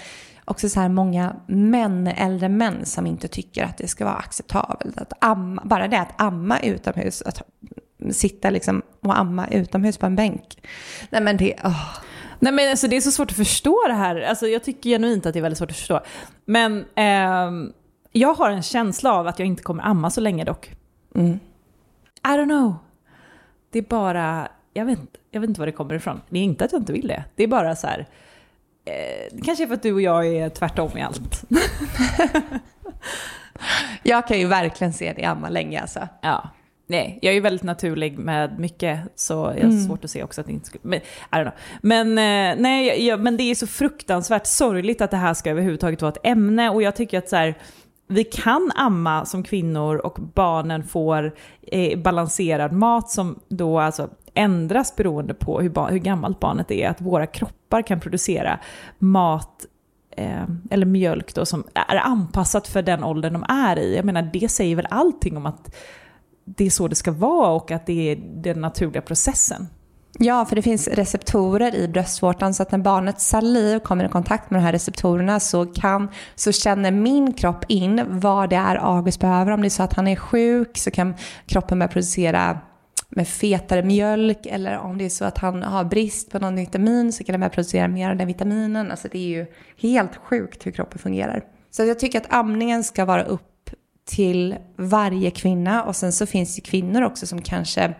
[0.50, 4.98] också så här många män, äldre män som inte tycker att det ska vara acceptabelt
[4.98, 7.42] att amma, bara det att amma utomhus, att
[8.10, 10.62] sitta liksom och amma utomhus på en bänk.
[11.10, 11.98] Nej men det, oh.
[12.38, 14.20] Nej men alltså det är så svårt att förstå det här.
[14.20, 16.00] Alltså jag tycker genuint att det är väldigt svårt att förstå.
[16.44, 17.70] Men eh,
[18.12, 20.72] jag har en känsla av att jag inte kommer amma så länge dock.
[21.14, 21.38] Mm.
[22.24, 22.74] I don't know.
[23.70, 26.20] Det är bara, jag vet, inte- jag vet inte var det kommer ifrån.
[26.28, 27.24] Det är inte att jag inte vill det.
[27.34, 28.06] Det är bara så här,
[29.32, 31.44] det kanske är för att du och jag är tvärtom i allt.
[34.02, 36.08] Jag kan ju verkligen se det amma länge alltså.
[36.22, 36.48] Ja.
[36.86, 39.86] Nej, jag är ju väldigt naturlig med mycket, så jag har Mm.
[39.86, 40.80] svårt att se också att det inte skulle...
[40.84, 41.52] Men, I don't know.
[41.82, 46.02] men, eh, nej, jag, men det är så fruktansvärt sorgligt att det här ska överhuvudtaget
[46.02, 47.54] vara ett ämne och jag tycker att så här,
[48.08, 51.34] vi kan amma som kvinnor och barnen får
[51.72, 56.88] eh, balanserad mat som då alltså ändras beroende på hur, hur gammalt barnet är.
[56.88, 58.60] Att våra kroppar kan producera
[58.98, 59.66] mat
[60.16, 63.96] eh, eller mjölk då som är anpassat för den åldern de är i.
[63.96, 65.74] Jag menar det säger väl allting om att
[66.44, 69.66] det är så det ska vara och att det är den naturliga processen.
[70.20, 74.50] Ja, för det finns receptorer i bröstvårtan så att när barnets saliv kommer i kontakt
[74.50, 79.20] med de här receptorerna så, kan, så känner min kropp in vad det är August
[79.20, 79.52] behöver.
[79.52, 81.14] Om det är så att han är sjuk så kan
[81.46, 82.58] kroppen börja producera
[83.08, 87.12] med fetare mjölk eller om det är så att han har brist på någon vitamin
[87.12, 88.90] så kan den börja producera mer av den vitaminen.
[88.90, 91.44] Alltså det är ju helt sjukt hur kroppen fungerar.
[91.70, 93.70] Så jag tycker att amningen ska vara upp
[94.04, 97.94] till varje kvinna och sen så finns det kvinnor också som kanske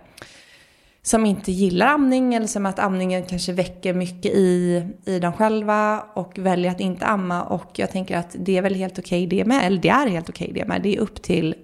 [1.03, 6.01] som inte gillar amning eller som att amningen kanske väcker mycket i, i dem själva
[6.15, 7.43] och väljer att inte amma.
[7.43, 10.29] Och jag tänker att det är väl helt okej det med, eller det är helt
[10.29, 10.83] okej det med.
[10.83, 11.55] Det är upp till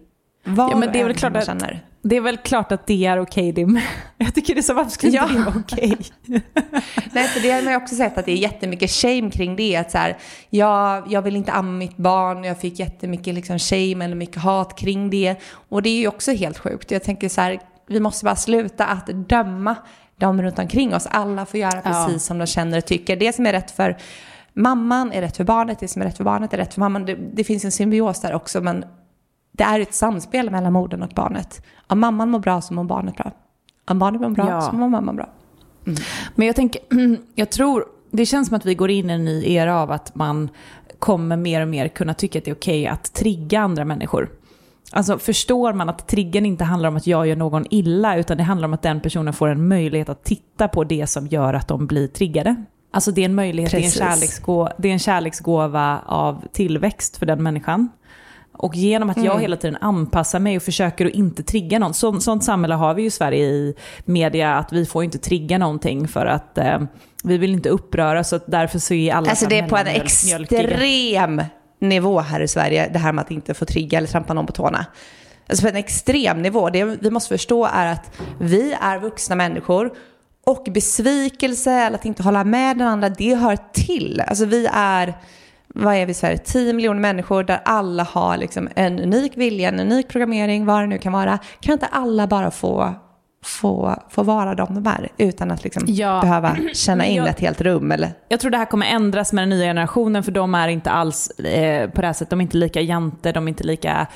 [0.44, 1.84] vad Ja, men det är väl klart att- känner.
[2.06, 3.82] Det är väl klart att det är okej det med.
[4.18, 5.38] Jag tycker det är så, varför skulle inte Ja.
[5.38, 5.96] det vara okej?
[7.12, 9.76] Nej, för det har man ju också sett att det är jättemycket shame kring det.
[9.76, 10.16] Att så här,
[10.50, 14.78] jag, jag vill inte amma mitt barn, jag fick jättemycket liksom shame eller mycket hat
[14.78, 15.36] kring det.
[15.68, 16.90] Och det är ju också helt sjukt.
[16.90, 19.76] Jag tänker så här, vi måste bara sluta att döma
[20.16, 21.06] de runt omkring oss.
[21.10, 22.18] Alla får göra precis Ja.
[22.18, 23.16] som de känner och tycker.
[23.16, 23.96] Det som är rätt för
[24.54, 27.04] mamman är rätt för barnet, det som är rätt för barnet är rätt för mamman.
[27.06, 28.84] Det, det finns en symbios där också, men
[29.56, 31.62] det är ett samspel mellan modern och barnet.
[31.86, 33.30] Om mamman mår bra så mår barnet bra.
[33.88, 34.60] Om barnet mår bra Ja.
[34.60, 35.28] så mår mamman bra.
[36.34, 36.82] Men jag tänker,
[37.34, 40.14] jag tror, det känns som att vi går in i en ny era av att
[40.14, 40.48] man
[40.98, 44.30] kommer mer och mer kunna tycka att det är okej att trigga andra människor.
[44.92, 48.42] Alltså förstår man att triggen inte handlar om att jag gör någon illa, utan det
[48.42, 51.68] handlar om att den personen får en möjlighet att titta på det som gör att
[51.68, 52.64] de blir triggade.
[52.90, 57.26] Alltså det är en möjlighet, det är en, det är en kärleksgåva av tillväxt för
[57.26, 57.88] den människan.
[58.56, 61.94] Och genom att jag hela tiden anpassar mig och försöker att inte trigga någon.
[61.94, 65.58] Så, sånt samhälle har vi ju i Sverige i media, att vi får inte trigga
[65.58, 66.80] någonting för att eh,
[67.24, 69.76] vi vill inte uppröra, så att därför så är alla Alltså så det är på
[69.76, 71.42] en extrem
[71.78, 74.52] nivå här i Sverige, det här med att inte få trigga eller trampa någon på
[74.52, 74.86] tårna.
[75.48, 76.70] Alltså på en extrem nivå.
[76.70, 79.92] Det vi måste förstå är att vi är vuxna människor
[80.46, 84.22] och besvikelse eller att inte hålla med den andra, det hör till.
[84.26, 85.14] Alltså vi är,
[85.76, 89.68] vad är vi i Sverige, 10 miljoner människor där alla har liksom en unik vilja,
[89.68, 91.38] en unik programmering, vad det nu kan vara.
[91.60, 92.94] Kan inte alla bara få,
[93.44, 96.20] få, få vara de de är utan att liksom Ja.
[96.22, 97.92] behöva känna in jag- ett helt rum?
[97.92, 98.12] Eller?
[98.28, 101.30] Jag tror det här kommer ändras med den nya generationen för de är inte alls
[101.30, 104.06] eh, på det här sättet, de är inte lika jante, de är inte lika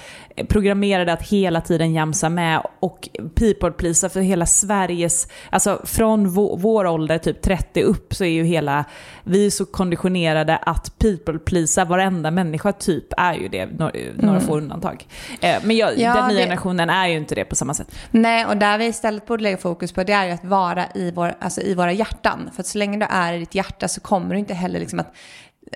[0.49, 6.59] programmerade att hela tiden jamsa med och people pleasa för hela Sveriges, alltså från vå-
[6.59, 8.85] vår ålder, typ 30 upp, så är ju hela,
[9.25, 14.41] vi är så konditionerade att people pleasa varenda människa typ är ju det, några, några
[14.41, 15.07] få undantag.
[15.41, 17.95] Eh, men jag, Ja, den nya det- generationen är ju inte det på samma sätt.
[18.11, 21.11] Nej, och där vi istället borde lägga fokus på det är ju att vara i,
[21.15, 22.51] vår, alltså i våra hjärtan.
[22.55, 25.01] För att så länge du är i ditt hjärta så kommer du inte heller liksom
[25.01, 25.15] att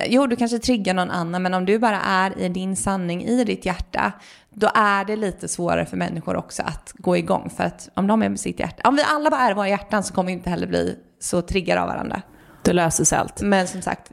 [0.07, 3.44] Jo, du kanske triggar någon annan, men om du bara är i din sanning i
[3.44, 4.12] ditt hjärta,
[4.55, 7.51] då är det lite svårare för människor också att gå igång.
[7.57, 9.69] För att om de är med sitt hjärta, om vi alla bara är i våra
[9.69, 12.23] hjärtan så kommer vi inte heller bli så triggade av varandra.
[12.62, 13.43] Det löser sig allt.
[13.43, 14.11] Men som sagt,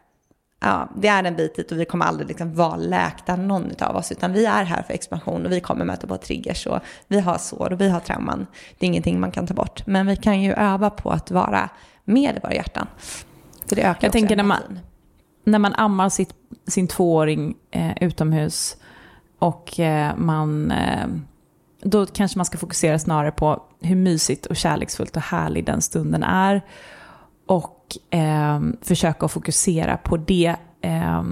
[0.59, 3.95] ja, det är en bit dit och vi kommer aldrig liksom vara läkta någon av
[3.95, 7.19] oss, utan vi är här för expansion och vi kommer möta på triggers och vi
[7.19, 8.47] har sår och vi har trauman.
[8.79, 11.69] Det är ingenting man kan ta bort, men vi kan ju öva på att vara
[12.05, 12.87] med i våra hjärtan.
[13.67, 14.79] För det ökar Jag tänker när man,
[15.43, 16.33] när man ammar sitt,
[16.67, 18.77] sin tvååring eh, utomhus
[19.39, 20.71] och eh, man...
[20.71, 21.07] Eh,
[21.81, 26.23] då kanske man ska fokusera snarare på hur mysigt och kärleksfullt och härlig den stunden
[26.23, 26.61] är.
[27.47, 30.55] Och eh, försöka att fokusera på det.
[30.81, 31.23] Eh,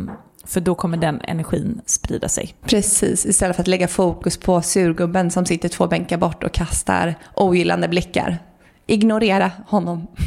[0.46, 2.56] för då kommer den energin sprida sig.
[2.62, 7.16] Precis, istället för att lägga fokus på surgubben som sitter två bänkar bort och kastar
[7.36, 8.38] ogillande blickar.
[8.86, 10.08] Ignorera honom.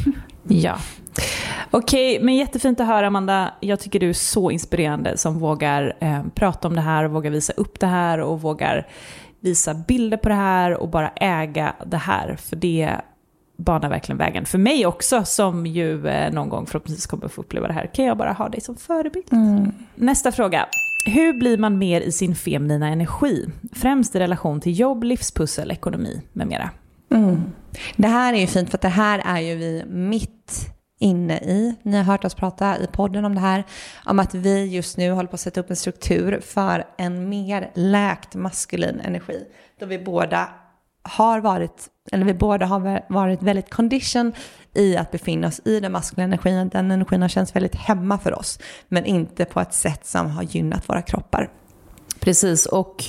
[0.43, 0.77] Ja.
[1.73, 3.53] Okej, men jättefint att höra Amanda.
[3.59, 7.31] Jag tycker du är så inspirerande som vågar eh, prata om det här och vågar
[7.31, 8.87] visa upp det här och vågar
[9.39, 12.35] visa bilder på det här och bara äga det här.
[12.35, 12.95] För det
[13.57, 14.45] banar verkligen vägen.
[14.45, 18.05] För mig också, som ju eh, någon gång förhoppningsvis kommer få uppleva det här, kan
[18.05, 19.27] jag bara ha dig som förebild.
[19.95, 20.65] Nästa fråga.
[21.05, 23.49] Hur blir man mer i sin feminina energi?
[23.73, 26.69] Främst i relation till jobb, livspussel, ekonomi med mera.
[27.95, 30.71] Det här är ju fint för att det här är ju vi mitt
[31.01, 31.75] inne i.
[31.83, 33.63] Ni har hört oss prata i podden om det här,
[34.05, 37.71] om att vi just nu håller på att sätta upp en struktur för en mer
[37.73, 39.45] läkt maskulin energi.
[39.79, 40.49] Då vi båda
[41.03, 44.33] har varit, eller vi båda har varit väldigt condition
[44.73, 46.69] i att befinna oss i den maskulina energin.
[46.69, 50.43] Den energin har känts väldigt hemma för oss, men inte på ett sätt som har
[50.43, 51.49] gynnat våra kroppar.
[52.21, 53.03] Precis, och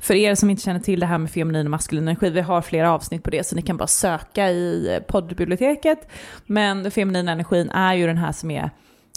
[0.00, 2.62] för er som inte känner till det här med feminin och maskulin energi, vi har
[2.62, 6.08] flera avsnitt på det så ni kan bara söka i poddbiblioteket.
[6.46, 8.70] Men den feminina energin är ju den här som är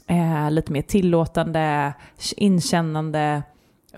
[0.07, 1.93] eh, lite mer tillåtande,
[2.35, 3.43] inkännande,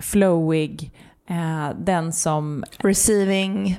[0.00, 0.92] flowig,
[1.28, 2.64] eh, den som...
[2.78, 3.78] Receiving.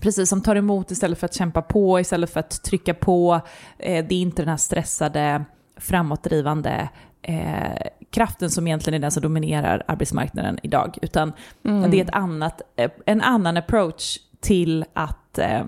[0.00, 3.40] Precis, som tar emot istället för att kämpa på, istället för att trycka på.
[3.78, 5.44] Eh, det är inte den här stressade,
[5.76, 6.88] framåtdrivande
[7.24, 11.32] eh, kraften som egentligen är den som dominerar arbetsmarknaden idag, utan
[11.64, 11.90] mm.
[11.90, 15.64] det är ett annat, eh, en annan approach till att, eh,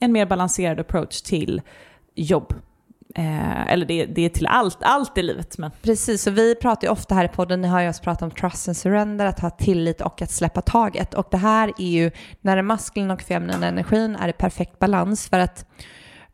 [0.00, 1.62] en mer balanserad approach till
[2.14, 2.54] jobb.
[3.14, 5.58] Eh, eller det, det, är till allt, allt i livet.
[5.58, 5.70] Men.
[5.82, 8.30] Precis, och vi pratar ju ofta här i podden, ni har ju oss pratat om
[8.30, 11.14] trust and surrender, att ha tillit och att släppa taget.
[11.14, 15.28] Och det här är ju, när den maskulina och feminina energin är i perfekt balans,
[15.28, 15.66] för att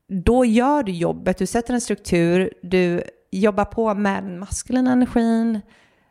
[0.09, 3.03] då gör du jobbet, du sätter en struktur, du
[3.33, 5.61] jobba på med den maskulina energin,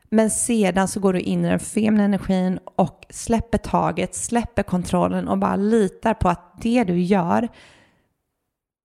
[0.09, 5.27] men sedan så går du in i den feminina energin och släpper taget, släpper kontrollen
[5.27, 7.47] och bara litar på att det du gör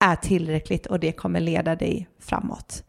[0.05, 2.83] är tillräckligt och det kommer leda dig framåt.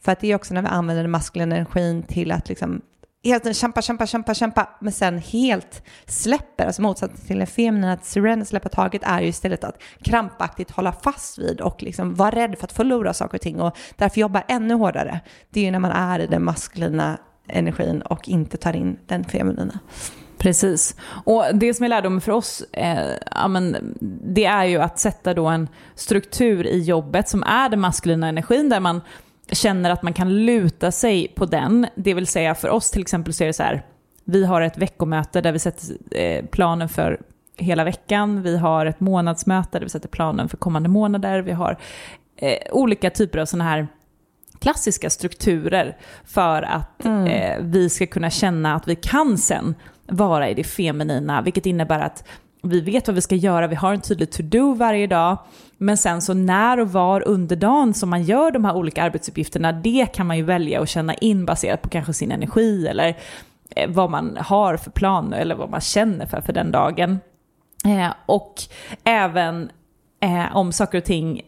[0.00, 2.82] För att det är också när vi använder den maskulina energin till att liksom
[3.28, 7.90] hela tiden kämpa, kämpa, kämpa, kämpa, men sen helt släpper, alltså motsatsen till en feminin,
[7.90, 12.30] att surrender, släppa taget, är ju istället att krampaktigt hålla fast vid och liksom vara
[12.30, 15.20] rädd för att förlora saker och ting och därför jobba ännu hårdare.
[15.50, 17.18] Det är ju när man är i den maskulina
[17.48, 19.78] energin och inte tar in den feminina.
[20.38, 20.96] Precis.
[21.24, 23.94] Och det som är lärdomen för oss, eh, ja, men,
[24.34, 28.68] det är ju att sätta då en struktur i jobbet som är den maskulina energin
[28.68, 29.00] där man
[29.52, 31.86] känner att man kan luta sig på den.
[31.94, 33.82] Det vill säga för oss till exempel så är det så här,
[34.24, 37.20] vi har ett veckomöte där vi sätter eh, planen för
[37.56, 38.42] hela veckan.
[38.42, 41.40] Vi har ett månadsmöte där vi sätter planen för kommande månader.
[41.40, 41.78] Vi har
[42.36, 43.86] eh, olika typer av sådana här
[44.58, 47.26] klassiska strukturer för att mm.
[47.26, 49.74] eh, vi ska kunna känna att vi kan sen
[50.06, 52.24] vara i det feminina, vilket innebär att
[52.64, 55.38] vi vet vad vi ska göra, vi har en tydlig to-do varje dag.
[55.76, 59.72] Men sen så när och var under dagen som man gör de här olika arbetsuppgifterna,
[59.72, 63.16] det kan man ju välja att känna in baserat på kanske sin energi eller
[63.76, 67.18] eh, vad man har för plan eller vad man känner för för den dagen.
[67.84, 68.54] Eh, och
[69.04, 69.70] även
[70.20, 71.42] eh, om saker och ting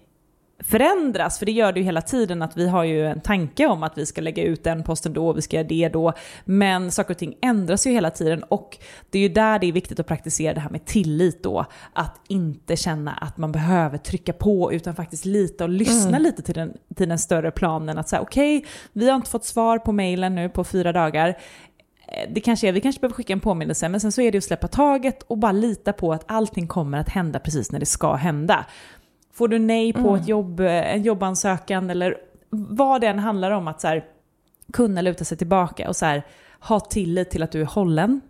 [0.69, 3.83] förändras, för det gör det ju hela tiden att vi har ju en tanke om
[3.83, 6.13] att vi ska lägga ut den posten då, vi ska göra det då,
[6.45, 8.79] men saker och ting ändras ju hela tiden och
[9.11, 12.21] det är ju där det är viktigt att praktisera det här med tillit då, att
[12.29, 16.23] inte känna att man behöver trycka på utan faktiskt lita och lyssna mm.
[16.23, 19.45] lite till den, till den större planen, att säga okej, okay, vi har inte fått
[19.45, 23.33] svar på mejlen nu på fyra dagar, eh, det kanske är, vi kanske behöver skicka
[23.33, 26.25] en påminnelse, men sen så är det att släppa taget och bara lita på att
[26.27, 28.67] allting kommer att hända precis när det ska hända.
[29.37, 30.15] Får du nej på mm.
[30.15, 32.17] ett jobb, en jobbansökan eller
[32.51, 34.05] vad det än handlar om, att så här,
[34.73, 36.27] kunna luta sig tillbaka och så här,
[36.61, 38.21] ha tillit till att du är hållen.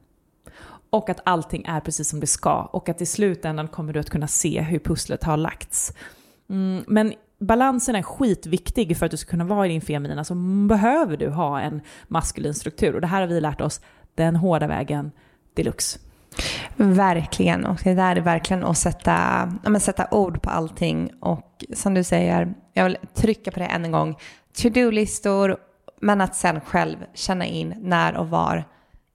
[0.90, 2.62] Och att allting är precis som det ska.
[2.62, 5.92] Och att i slutändan kommer du att kunna se hur pusslet har lagts.
[6.48, 10.34] Mm, men balansen är skitviktig för att du ska kunna vara i din feminina så
[10.68, 12.94] behöver du ha en maskulin struktur.
[12.94, 13.80] Och det här har vi lärt oss
[14.14, 15.12] den hårda vägen
[15.54, 15.98] deluxe.
[16.77, 21.11] Verkligen, och det där är verkligen att sätta, ja, sätta ord på allting.
[21.20, 24.18] Och som du säger, jag vill trycka på det än en gång,
[24.62, 25.57] to-do-listor,
[26.01, 28.64] men att sen själv känna in när och var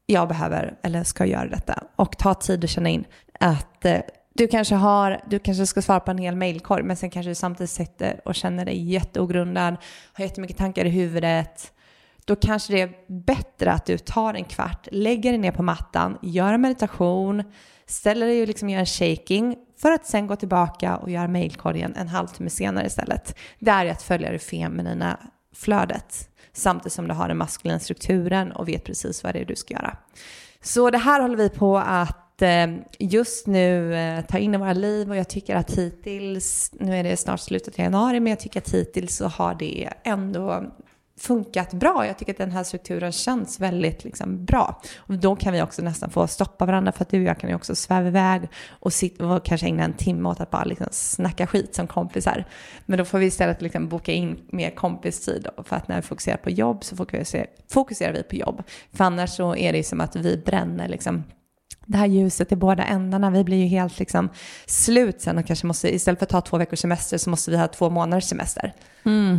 [0.05, 1.83] jag behöver eller ska göra detta.
[1.95, 3.05] Och ta tid att känna in
[3.39, 3.99] att eh,
[4.33, 7.35] du kanske, har, du kanske ska svara på en hel mailkorg, men sen kanske du
[7.35, 9.77] samtidigt sitter och känner dig jätteogrundad,
[10.13, 11.73] har jättemycket tankar i huvudet,
[12.25, 16.17] då kanske det är bättre att du tar en kvart, lägger dig ner på mattan,
[16.21, 17.43] gör en meditation,
[17.85, 21.95] ställer dig och liksom gör en shaking för att sen gå tillbaka och göra mailkorgen
[21.95, 23.35] en halvtimme senare istället.
[23.59, 25.19] Det är att följa det feminina
[25.55, 29.55] flödet samtidigt som du har den maskulina strukturen och vet precis vad det är du
[29.55, 29.97] ska göra.
[30.61, 32.67] Så det här håller vi på att eh,
[32.99, 37.03] just nu eh, ta in i våra liv och jag tycker att hittills, nu är
[37.03, 40.63] det snart slutet av januari, men jag tycker att hittills så har det ändå
[41.21, 42.07] funkat bra.
[42.07, 44.81] Jag tycker att den här strukturen känns väldigt liksom, bra.
[44.97, 47.49] Och då kan vi också nästan få stoppa varandra för att du och jag kan
[47.49, 50.87] ju också sväva iväg och, sitta, och kanske ägna en timme åt att bara liksom
[50.91, 52.45] snacka skit som kompisar.
[52.85, 56.37] Men då får vi istället liksom boka in mer kompistid för att när vi fokuserar
[56.37, 58.63] på jobb så fokuserar, fokuserar vi på jobb.
[58.93, 61.23] För annars så är det som att vi bränner liksom
[61.85, 63.29] det här ljuset i båda ändarna.
[63.29, 64.29] Vi blir ju helt liksom
[64.65, 67.57] slut sen och kanske måste, istället för att ta två veckors semester så måste vi
[67.57, 68.73] ha två månaders semester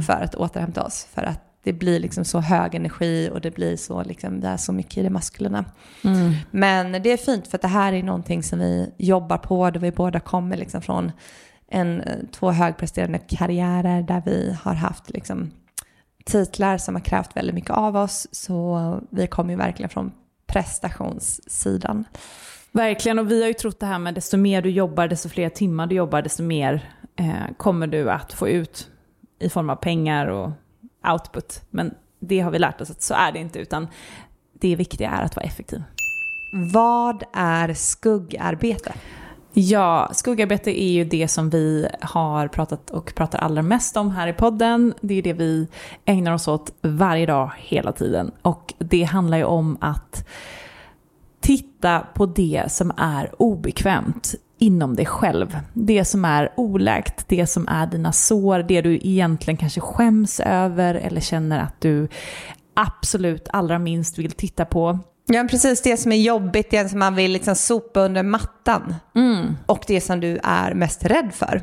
[0.07, 1.07] för att återhämta oss.
[1.15, 4.57] För att det blir liksom så hög energi och det blir så, liksom, det är
[4.57, 5.65] så mycket i det maskulina.
[6.51, 9.81] Men det är fint för att det här är någonting som vi jobbar på då
[9.81, 11.13] vi båda kommer liksom från
[11.69, 15.51] en, eh, två högpresterande karriärer där vi har haft liksom
[16.25, 18.29] titlar som har krävt väldigt mycket av oss.
[18.33, 20.13] Så vi kommer ju verkligen från
[20.47, 22.05] prestationssidan.
[22.73, 25.49] Verkligen, och vi har ju trott det här med desto mer du jobbar, desto fler
[25.49, 28.89] timmar du jobbar, desto mer eh, kommer du att få ut
[29.39, 30.51] i form av pengar och
[31.05, 31.63] output.
[31.71, 33.89] Men det har vi lärt oss att så är det inte, utan
[34.53, 35.83] det viktiga är att vara effektiv.
[36.73, 38.93] Vad är skuggarbete?
[39.55, 44.29] Ja, skuggarbete är ju det som vi har pratat och pratar allra mest om här
[44.29, 44.95] i podden.
[45.01, 45.69] Det är det vi
[46.05, 48.31] ägnar oss åt varje dag, hela tiden.
[48.43, 50.29] Och det handlar ju om att
[51.41, 55.59] titta på det som är obekvämt inom dig själv.
[55.73, 60.95] Det som är oläkt, det som är dina sår, det du egentligen kanske skäms över
[60.95, 62.09] eller känner att du
[62.75, 64.99] absolut allra minst vill titta på.
[65.27, 68.95] Ja, precis det som är jobbigt, det som man vill liksom sopa under mattan.
[69.67, 71.63] Och det som du är mest rädd för.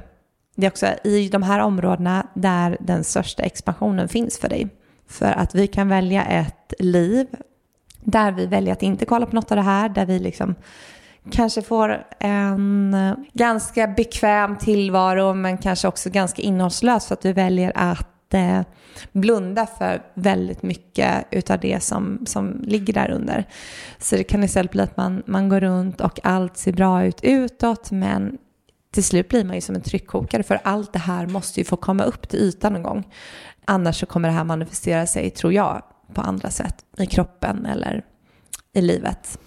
[0.56, 4.68] Det är också i de här områdena där den största expansionen finns för dig.
[5.08, 7.28] För att vi kan välja ett liv
[8.04, 10.56] där vi väljer att inte kolla på något av det här, där vi liksom
[11.32, 17.34] kanske får en eh, ganska bekväm tillvaro men kanske också ganska innehållslös för att du
[17.34, 18.61] väljer att eh,
[19.11, 23.45] blunda för väldigt mycket utav det som, som ligger där under.
[23.97, 27.20] Så det kan istället bli att man, man går runt och allt ser bra ut
[27.24, 28.38] utåt men
[28.91, 31.76] till slut blir man ju som en tryckkokare för allt det här måste ju få
[31.76, 33.07] komma upp till ytan någon gång.
[33.65, 38.05] Annars så kommer det här manifestera sig, tror jag, på andra sätt i kroppen eller
[38.74, 39.39] i livet.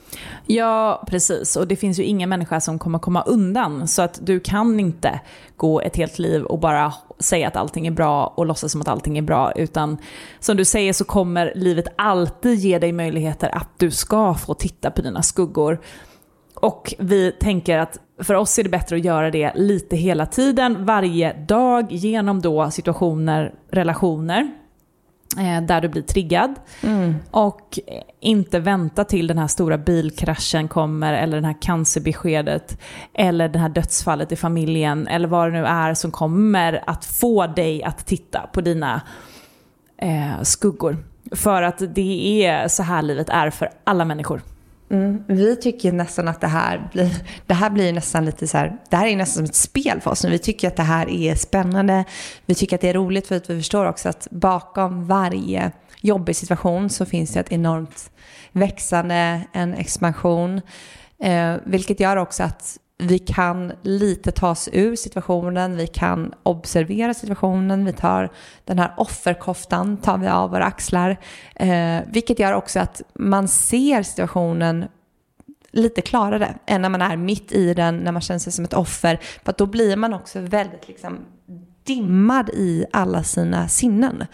[0.46, 1.56] Ja, precis.
[1.56, 3.88] Och det finns ju ingen människa som kommer komma undan.
[3.88, 5.20] Så att du kan inte
[5.56, 8.88] gå ett helt liv och bara säga att allting är bra och låtsas som att
[8.88, 9.52] allting är bra.
[9.52, 9.98] Utan
[10.40, 14.90] som du säger så kommer livet alltid ge dig möjligheter att du ska få titta
[14.90, 15.80] på dina skuggor.
[16.54, 20.84] Och vi tänker att för oss är det bättre att göra det lite hela tiden,
[20.84, 24.61] varje dag, genom då situationer, relationer
[25.62, 26.54] där du blir triggad.
[27.30, 27.78] Och
[28.20, 32.78] inte vänta till den här stora bilkraschen kommer eller den här cancerbeskedet
[33.14, 37.46] eller det här dödsfallet i familjen eller vad det nu är som kommer att få
[37.46, 39.02] dig att titta på dina
[39.96, 40.96] eh, skuggor.
[41.32, 44.40] För att det är så här livet är för alla människor.
[44.92, 45.24] Mm.
[45.26, 47.10] Vi tycker nästan att det här blir,
[47.46, 50.10] det här blir nästan lite så här, det här är nästan som ett spel för
[50.10, 50.24] oss.
[50.24, 52.04] Vi tycker att det här är spännande,
[52.46, 56.36] vi tycker att det är roligt för att vi förstår också att bakom varje jobbig
[56.36, 58.10] situation så finns det ett enormt
[58.52, 60.60] växande, en expansion.
[61.18, 67.14] Eh, vilket gör också att vi kan lite ta oss ur situationen, vi kan observera
[67.14, 68.32] situationen, vi tar
[68.64, 71.16] den här offerkoftan, tar vi av våra axlar.
[71.54, 74.84] Eh, vilket gör också att man ser situationen
[75.70, 78.74] lite klarare än när man är mitt i den, när man känner sig som ett
[78.74, 79.20] offer.
[79.44, 81.18] För att då blir man också väldigt liksom
[81.84, 84.24] dimmad i alla sina sinnen.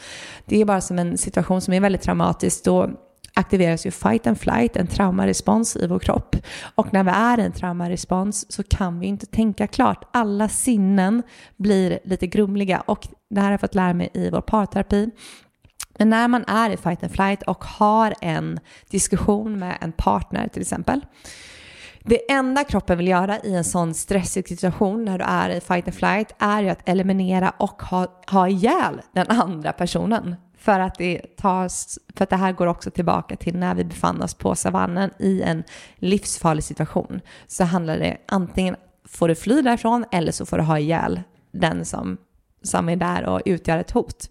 [0.44, 2.64] Det är bara som en situation som är väldigt traumatisk.
[2.64, 2.90] Då
[3.34, 6.36] aktiveras ju fight and flight, en traumarespons i vår kropp.
[6.74, 10.08] Och när vi är i en traumarespons så kan vi inte tänka klart.
[10.12, 11.22] Alla sinnen
[11.56, 15.10] blir lite grumliga och det här har jag fått lära mig i vår parterapi.
[15.98, 18.60] Men när man är i fight and flight och har en
[18.90, 21.00] diskussion med en partner till exempel.
[22.04, 25.88] Det enda kroppen vill göra i en sån stressig situation när du är i fight
[25.88, 30.36] and flight är ju att eliminera och ha, ha ihjäl den andra personen.
[30.58, 34.22] För att, det tas, för att det här går också tillbaka till när vi befann
[34.22, 35.64] oss på savannen i en
[35.96, 37.20] livsfarlig situation.
[37.46, 38.76] Så handlar det antingen
[39.08, 42.16] får du fly därifrån eller så får du ha ihjäl den som,
[42.62, 44.30] som är där och utgör ett hot.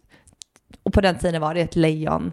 [0.84, 2.32] Och på den tiden var det ett lejon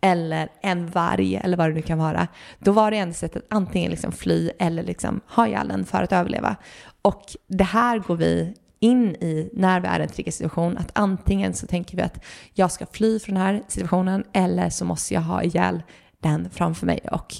[0.00, 2.28] eller en varg eller vad det nu kan vara.
[2.58, 6.12] Då var det enda sättet antingen liksom fly eller liksom ha ihjäl den för att
[6.12, 6.56] överleva.
[7.02, 10.78] Och det här går vi in i när vi är i en triggersituation.
[10.78, 12.24] Att antingen så tänker vi att
[12.54, 15.82] jag ska fly från den här situationen eller så måste jag ha ihjäl
[16.20, 17.00] den framför mig.
[17.12, 17.34] Och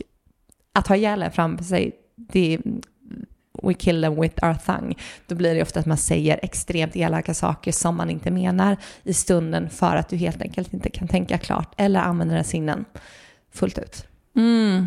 [0.72, 2.60] att ha ihjäl den framför sig, det är
[3.62, 4.94] we kill them with our tongue.
[5.26, 9.14] Då blir det ofta att man säger extremt elaka saker som man inte menar i
[9.14, 12.84] stunden för att du helt enkelt inte kan tänka klart eller använda dina sinnen
[13.52, 14.06] fullt ut.
[14.36, 14.86] Mm.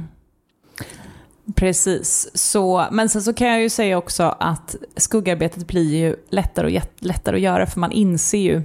[1.53, 2.29] Precis.
[2.33, 6.83] Så, men sen så kan jag ju säga också att skuggarbetet blir ju lättare och
[6.99, 8.63] lättare att göra för man inser ju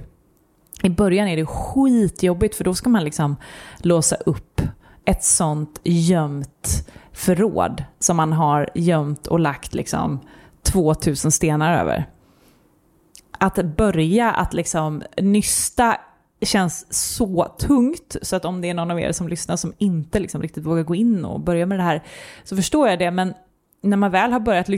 [0.83, 3.35] i början är det skitjobbigt för då ska man liksom
[3.77, 4.61] låsa upp
[5.05, 10.19] ett sånt gömt förråd som man har gömt och lagt liksom
[10.63, 12.09] 2000 stenar över.
[13.37, 15.97] Att börja att liksom nysta
[16.41, 20.19] känns så tungt så att om det är någon av er som lyssnar som inte
[20.19, 22.03] liksom riktigt vågar gå in och börja med det här
[22.43, 23.33] så förstår jag det men
[23.81, 24.69] när man väl har börjat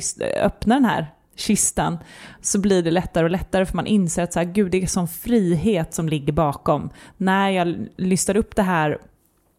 [0.42, 1.98] öppna den här kistan
[2.42, 4.88] så blir det lättare och lättare för man inser att så här, gud det är
[4.88, 6.90] sån frihet som ligger bakom.
[7.18, 8.98] När jag lyssnar upp det här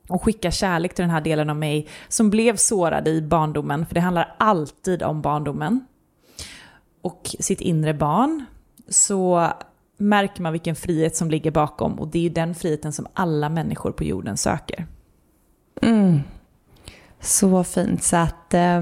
[0.08, 3.94] och skickar kärlek till den här delen av mig som blev sårad i barndomen, för
[3.94, 5.86] det handlar alltid om barndomen
[7.02, 8.44] och sitt inre barn,
[8.88, 9.52] så
[9.96, 13.48] märker man vilken frihet som ligger bakom och det är ju den friheten som alla
[13.48, 14.86] människor på jorden söker.
[15.82, 16.20] Mm.
[17.20, 18.02] Så fint.
[18.02, 18.80] Så att eh,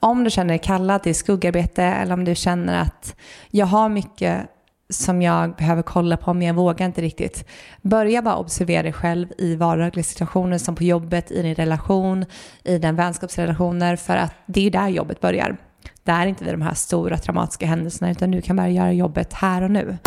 [0.00, 3.16] om du känner dig kallad till skuggarbete eller om du känner att
[3.50, 4.48] jag har mycket
[4.90, 7.48] som jag behöver kolla på men jag vågar inte riktigt.
[7.82, 12.24] Börja bara observera dig själv i vardagliga situationer som på jobbet, i din relation,
[12.64, 15.56] i den vänskapsrelationer för att det är där jobbet börjar.
[16.10, 19.32] Det är inte vid de här stora traumatiska händelserna utan du kan bara göra jobbet
[19.32, 19.98] här och nu.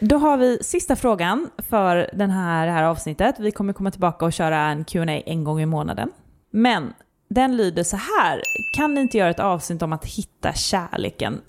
[0.00, 3.34] Då har vi sista frågan för den här, det här avsnittet.
[3.38, 6.10] Vi kommer komma tillbaka och köra en Q&A en gång i månaden.
[6.50, 6.92] Men
[7.30, 8.42] den lyder så här.
[8.76, 11.40] Kan ni inte göra ett avsnitt om att hitta kärleken?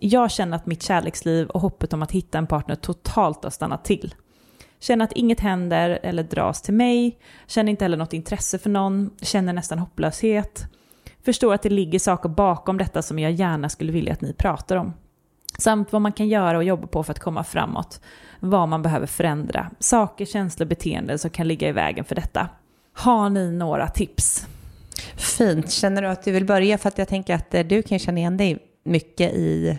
[0.00, 3.84] Jag känner att mitt kärleksliv och hoppet om att hitta en partner totalt har stannat
[3.84, 4.14] till.
[4.80, 7.18] Känner att inget händer eller dras till mig.
[7.46, 9.10] Känner inte heller något intresse för någon.
[9.22, 10.68] Känner nästan hopplöshet.
[11.28, 14.76] Förstår att det ligger saker bakom detta som jag gärna skulle vilja att ni pratar
[14.76, 14.94] om.
[15.58, 18.00] Samt vad man kan göra och jobba på för att komma framåt.
[18.40, 19.70] Vad man behöver förändra.
[19.78, 22.48] Saker, känslor, beteenden som kan ligga i vägen för detta.
[22.92, 24.46] Har ni några tips?
[25.16, 25.70] Fint.
[25.70, 26.78] Känner du att du vill börja?
[26.78, 29.78] För att jag tänker att eh, du kan känna igen dig mycket i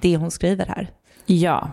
[0.00, 0.90] det hon skriver här.
[1.26, 1.70] Ja.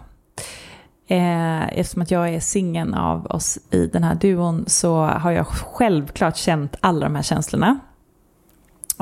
[1.07, 5.47] Eh, eftersom att jag är singeln av oss i den här duon så har jag
[5.47, 7.79] självklart känt alla de här känslorna.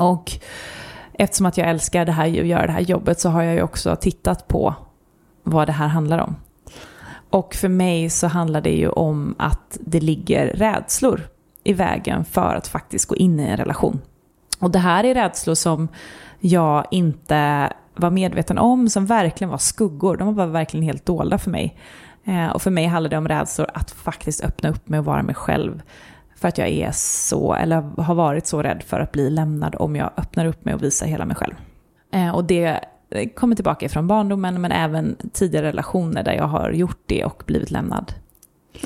[0.00, 0.32] Och
[1.12, 3.62] eftersom att jag älskar det här och gör det här jobbet så har jag ju
[3.62, 4.74] också tittat på
[5.42, 6.36] vad det här handlar om.
[7.30, 11.20] Och för mig så handlar det ju om att det ligger rädslor
[11.64, 14.00] i vägen för att faktiskt gå in i en relation.
[14.58, 15.88] Och det här är rädslor som
[16.40, 20.16] jag inte var medveten om, som verkligen var skuggor.
[20.16, 21.78] De var verkligen helt dolda för mig.
[22.24, 25.22] Eh, och för mig handlar det om rädslor att faktiskt öppna upp mig och vara
[25.22, 25.82] mig själv.
[26.40, 29.96] För att jag är så, eller har varit så rädd för att bli lämnad om
[29.96, 31.54] jag öppnar upp mig och visar hela mig själv.
[32.12, 32.80] Eh, och det
[33.34, 37.70] kommer tillbaka från barndomen, men även tidigare relationer där jag har gjort det och blivit
[37.70, 38.12] lämnad.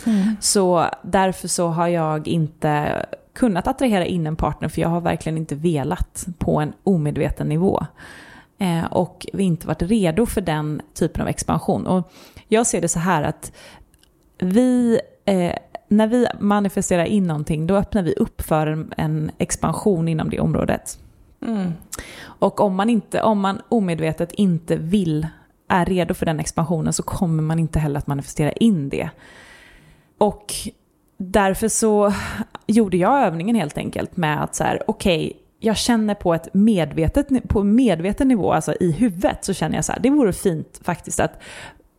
[0.06, 0.36] Mm.
[0.40, 5.38] Så därför så har jag inte kunnat attrahera in en partner, för jag har verkligen
[5.38, 7.86] inte velat på en omedveten nivå.
[8.58, 11.86] Eh, och vi inte varit redo för den typen av expansion.
[11.86, 12.12] Och
[12.48, 13.52] jag ser det så här att
[14.38, 15.52] vi, eh,
[15.96, 20.40] när vi manifesterar in någonting, då öppnar vi upp för en, en expansion inom det
[20.40, 20.98] området.
[21.46, 21.72] Mm.
[22.22, 25.26] Och om man, inte, om man omedvetet inte vill,
[25.68, 29.10] är redo för den expansionen så kommer man inte heller att manifestera in det.
[30.18, 30.52] Och
[31.16, 32.12] därför så
[32.66, 36.54] gjorde jag övningen helt enkelt med att så här, okej, okay, jag känner på ett
[36.54, 40.80] medvetet, på medveten nivå, alltså i huvudet, så känner jag så här, det vore fint
[40.84, 41.42] faktiskt att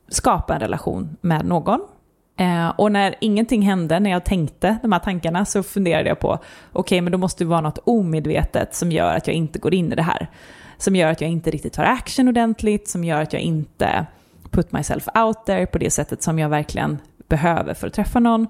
[0.08, 1.80] skapa en relation med någon.
[2.38, 6.33] Eh, och när ingenting hände, när jag tänkte de här tankarna, så funderade jag på,
[6.33, 9.73] okej, okay, men då måste det vara något omedvetet som gör att jag inte går
[9.73, 10.27] in i det här.
[10.77, 14.05] Som gör att jag inte riktigt tar action ordentligt, som gör att jag inte
[14.51, 18.47] put myself out there på det sättet som jag verkligen behöver för att träffa någon.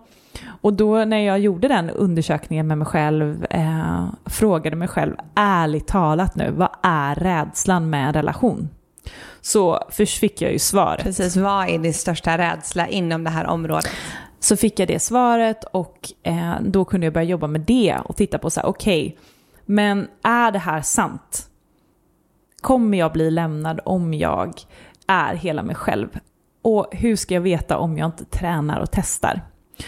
[0.62, 5.88] Och då när jag gjorde den undersökningen med mig själv, eh, frågade mig själv, ärligt
[5.88, 8.70] talat nu, vad är rädslan med en relation?
[9.46, 9.80] Så
[10.20, 11.04] fick jag ju svaret.
[11.04, 13.92] Precis, vad är din största rädsla inom det här området?
[14.40, 18.16] Så fick jag det svaret och eh, då kunde jag börja jobba med det och
[18.16, 19.18] titta på så här, okej, okay,
[19.66, 21.50] men är det här sant?
[22.62, 24.62] Kommer jag bli lämnad om jag
[25.08, 26.08] är hela mig själv?
[26.62, 29.42] Och hur ska jag veta om jag inte tränar och testar?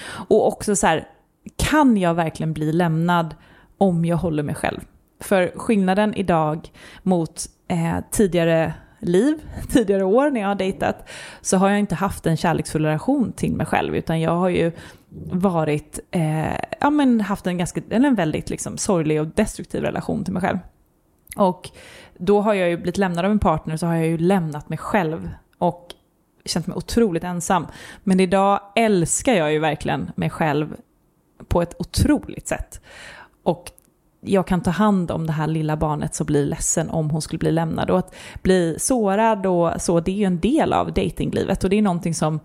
[0.08, 1.08] Och också så här,
[1.55, 3.36] kan jag verkligen bli lämnad
[3.78, 4.80] om jag håller mig själv?
[5.20, 6.72] För skillnaden idag
[7.03, 11.09] mot eh, tidigare liv, tidigare år när jag har dejtat,
[11.41, 14.71] så har jag inte haft en kärleksfull relation till mig själv, utan jag har ju
[15.31, 20.33] varit, eh, ja men haft en ganska, en väldigt liksom sorglig och destruktiv relation till
[20.33, 20.57] mig själv.
[21.35, 21.69] Och
[22.17, 24.77] då har jag ju blivit lämnad av en partner, så har jag ju lämnat mig
[24.77, 25.93] själv och
[26.45, 27.67] känt mig otroligt ensam.
[28.03, 30.75] Men idag älskar jag ju verkligen mig själv
[31.47, 32.81] på ett otroligt sätt.
[33.43, 33.71] Och
[34.22, 37.39] jag kan ta hand om det här lilla barnet som blir ledsen om hon skulle
[37.39, 37.89] bli lämnad.
[37.89, 41.78] Och att bli sårad och så, det är ju en del av datinglivet och det
[41.78, 42.39] är någonting som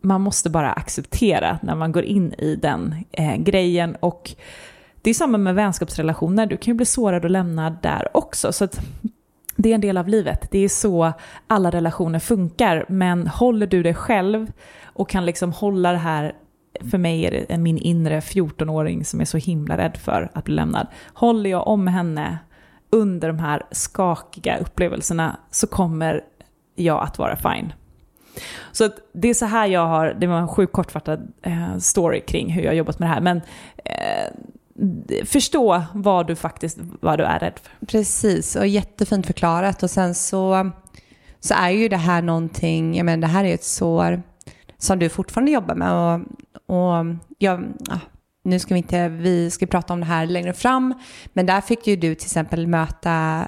[0.00, 3.96] man måste bara acceptera när man går in i den eh, grejen.
[4.00, 4.34] Och
[5.02, 8.52] det är samma med vänskapsrelationer, du kan ju bli sårad och lämnad där också.
[8.52, 8.80] Så att
[9.56, 10.48] det är en del av livet.
[10.50, 11.12] Det är så
[11.46, 12.84] alla relationer funkar.
[12.88, 14.52] Men håller du dig själv
[14.84, 16.34] och kan liksom hålla det här,
[16.90, 20.54] för mig är det min inre 14-åring som är så himla rädd för att bli
[20.54, 20.86] lämnad.
[21.14, 22.38] Håller jag om henne
[22.90, 26.24] under de här skakiga upplevelserna så kommer
[26.74, 27.72] jag att vara fine.
[28.72, 32.20] Så att det är så här jag har, det var en sjukt kortfattad eh, story
[32.20, 33.40] kring hur jag har jobbat med det här, men
[33.84, 37.86] eh, förstå vad du faktiskt, vad du är rädd för.
[37.86, 39.82] Precis, och jättefint förklarat.
[39.82, 40.70] Och sen så,
[41.40, 44.22] så är ju det här någonting, jag menar det här är ett sår
[44.78, 45.92] som du fortfarande jobbar med.
[45.92, 46.20] Och,
[46.66, 48.00] och jag, ja, ah,
[48.44, 50.94] nu ska vi inte, vi ska prata om det här längre fram,
[51.32, 53.46] men där fick ju du till exempel möta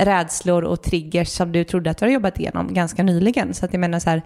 [0.00, 3.54] rädslor och triggers som du trodde att du hade jobbat igenom ganska nyligen.
[3.54, 4.22] Så att jag menar så här,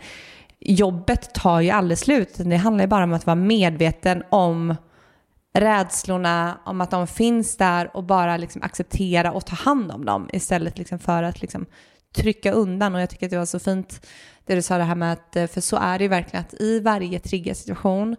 [0.61, 2.35] jobbet tar ju aldrig slut.
[2.37, 4.75] Det handlar ju bara om att vara medveten om
[5.55, 10.29] rädslorna, om att de finns där och bara liksom acceptera och ta hand om dem
[10.33, 11.67] istället liksom för att liksom
[12.17, 12.95] trycka undan.
[12.95, 14.07] Och jag tycker att det var så fint
[14.49, 16.61] det du sa det här med att, eh, för så är det ju verkligen att
[16.61, 18.17] i varje triggersituation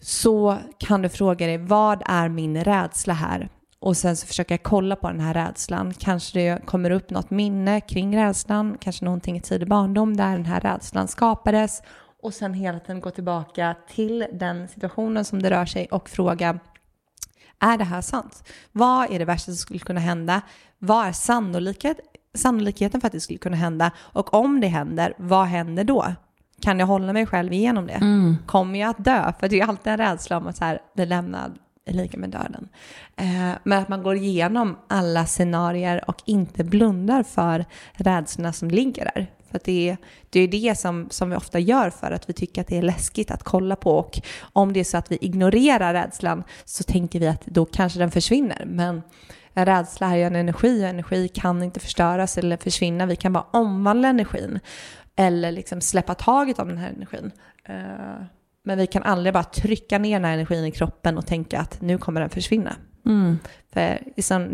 [0.00, 3.48] så kan du fråga dig vad är min rädsla här?
[3.78, 5.94] Och sen så försöker jag kolla på den här rädslan.
[5.94, 10.46] Kanske det kommer upp något minne kring rädslan, kanske någonting i tidig barndom där den
[10.46, 11.82] här rädslan skapades.
[12.22, 16.58] Och sen hela tiden gå tillbaka till den situationen som det rör sig och fråga
[17.58, 18.48] är det här sant?
[18.72, 20.42] Vad är det värsta som skulle kunna hända?
[20.78, 22.00] Vad är sannolikhet,
[22.36, 23.90] sannolikheten för att det skulle kunna hända?
[23.98, 26.06] Och om det händer, vad händer då?
[26.60, 27.92] Kan jag hålla mig själv igenom det?
[27.92, 28.36] Mm.
[28.46, 29.32] Kommer jag att dö?
[29.40, 32.30] För det är alltid en rädsla om att så här, bli lämnad är lika med
[32.30, 32.68] döden.
[33.16, 39.04] Eh, men att man går igenom alla scenarier och inte blundar för rädslorna som ligger
[39.14, 39.26] där.
[39.50, 39.96] För att det är,
[40.30, 42.82] det är det som, som vi ofta gör för att vi tycker att det är
[42.82, 43.98] läskigt att kolla på.
[43.98, 44.20] Och
[44.52, 48.10] om det är så att vi ignorerar rädslan så tänker vi att då kanske den
[48.10, 48.64] försvinner.
[48.66, 49.02] Men
[49.64, 53.06] rädsla är ju en energi och energi kan inte förstöras eller försvinna.
[53.06, 54.60] Vi kan bara omvandla energin
[55.16, 57.30] eller liksom släppa taget om den här energin.
[57.68, 58.26] Uh,
[58.64, 61.80] men vi kan aldrig bara trycka ner den här energin i kroppen och tänka att
[61.80, 62.76] nu kommer den försvinna.
[63.06, 63.38] Mm.
[63.72, 63.98] För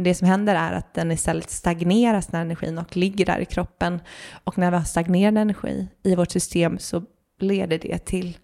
[0.02, 3.44] det som händer är att den istället stagneras den här energin och ligger där i
[3.44, 4.00] kroppen.
[4.44, 7.02] Och när vi har stagnerad energi i vårt system så
[7.38, 8.38] leder det till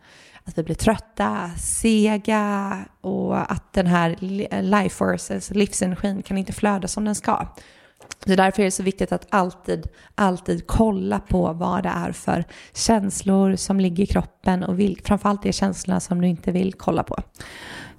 [0.49, 4.17] att vi blir trötta, sega och att den här
[4.63, 7.47] life force, alltså livsenergin, kan inte flöda som den ska.
[8.27, 12.45] Så därför är det så viktigt att alltid, alltid kolla på vad det är för
[12.75, 17.03] känslor som ligger i kroppen och vil, framförallt de känslorna som du inte vill kolla
[17.03, 17.23] på.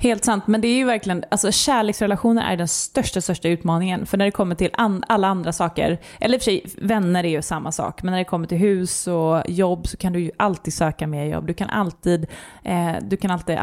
[0.02, 4.06] Helt sant, men det är ju verkligen, alltså kärleksrelationer är den största, största utmaningen.
[4.06, 7.24] För när det kommer till an, alla andra saker, eller i och för sig vänner
[7.24, 10.20] är ju samma sak, men när det kommer till hus och jobb så kan du
[10.20, 11.48] ju alltid söka mer jobb.
[11.48, 12.28] Du kan alltid,
[12.64, 13.58] eh, du kan alltid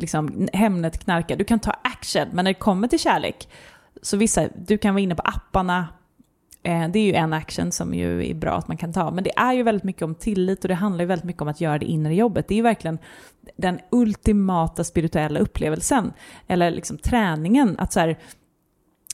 [0.00, 3.48] liksom, Hemnet knarka, du kan ta action, men när det kommer till kärlek
[4.02, 5.88] så vissa, du kan vara inne på apparna,
[6.62, 9.10] eh, det är ju en action som ju är bra att man kan ta.
[9.10, 11.48] Men det är ju väldigt mycket om tillit och det handlar ju väldigt mycket om
[11.48, 12.48] att göra det inre jobbet.
[12.48, 12.98] Det är ju verkligen
[13.56, 16.12] den ultimata spirituella upplevelsen.
[16.46, 17.76] Eller liksom träningen.
[17.78, 18.18] Att så här,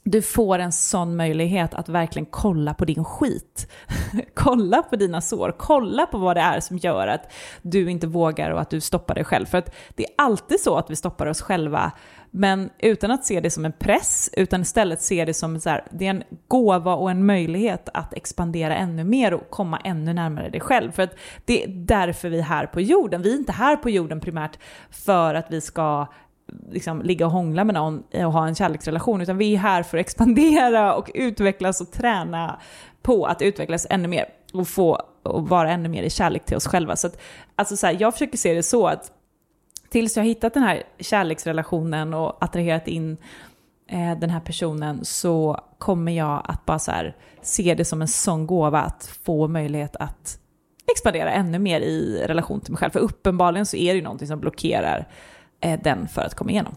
[0.05, 3.70] du får en sån möjlighet att verkligen kolla på din skit.
[4.34, 7.32] kolla på dina sår, kolla på vad det är som gör att
[7.62, 9.46] du inte vågar och att du stoppar dig själv.
[9.46, 11.92] För att det är alltid så att vi stoppar oss själva
[12.30, 15.84] men utan att se det som en press, utan istället se det som så här,
[15.90, 20.48] det är en gåva och en möjlighet att expandera ännu mer och komma ännu närmare
[20.48, 20.92] dig själv.
[20.92, 23.22] För att det är därför vi är här på jorden.
[23.22, 24.59] Vi är inte här på jorden primärt
[24.90, 26.07] för att vi ska
[26.70, 29.98] liksom ligga och hångla med någon och ha en kärleksrelation, utan vi är här för
[29.98, 32.61] att expandera och utvecklas och träna
[33.03, 36.66] på att utvecklas ännu mer och få och vara ännu mer i kärlek till oss
[36.66, 36.96] själva.
[36.96, 37.20] Så att,
[37.57, 39.12] alltså så här, jag försöker se det så att
[39.90, 43.16] tills jag har hittat den här kärleksrelationen och attraherat in
[43.88, 48.09] eh, den här personen så kommer jag att bara så här, se det som en
[48.09, 50.38] sån gåva att få möjlighet att
[50.92, 52.90] expandera ännu mer i relation till mig själv.
[52.90, 55.09] För uppenbarligen så är det ju någonting som blockerar
[55.61, 56.74] den för att komma igenom.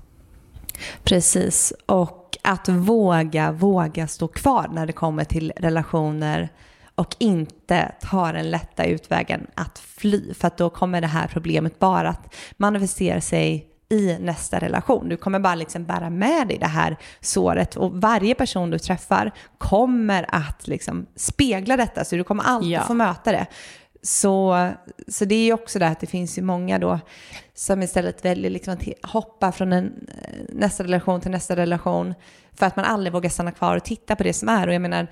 [1.03, 6.49] Precis, och att våga, våga stå kvar när det kommer till relationer
[6.95, 10.33] och inte ta den lätta utvägen att fly.
[10.33, 15.09] För att då kommer det här problemet bara att manifestera sig i nästa relation.
[15.09, 19.31] Du kommer bara liksom bära med dig det här såret och varje person du träffar
[19.57, 22.81] kommer att liksom spegla detta så du kommer alltid ja.
[22.81, 23.45] få möta det.
[24.01, 24.69] Så,
[25.07, 26.99] så det är ju också det att det finns ju många då
[27.55, 32.13] som istället väljer liksom att hoppa från en, eh, nästa relation till nästa relation
[32.53, 34.67] för att man aldrig vågar stanna kvar och titta på det som är.
[34.67, 35.07] Och jag menar,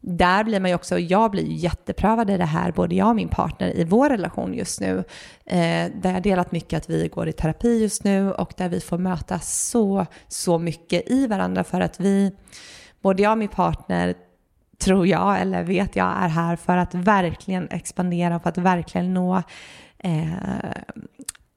[0.00, 3.16] där blir man ju också, jag blir ju jätteprövad i det här, både jag och
[3.16, 5.04] min partner i vår relation just nu.
[5.46, 8.80] Eh, där jag delat mycket att vi går i terapi just nu och där vi
[8.80, 12.32] får möta så, så mycket i varandra för att vi,
[13.02, 14.14] både jag och min partner,
[14.78, 19.14] tror jag, eller vet jag, är här för att verkligen expandera och för att verkligen
[19.14, 19.42] nå
[19.98, 20.32] eh,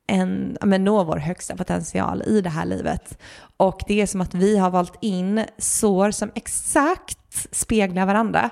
[0.08, 3.18] en, men nå vår högsta potential i det här livet.
[3.58, 8.50] Och det är som att vi har valt in sår som exakt speglar varandra.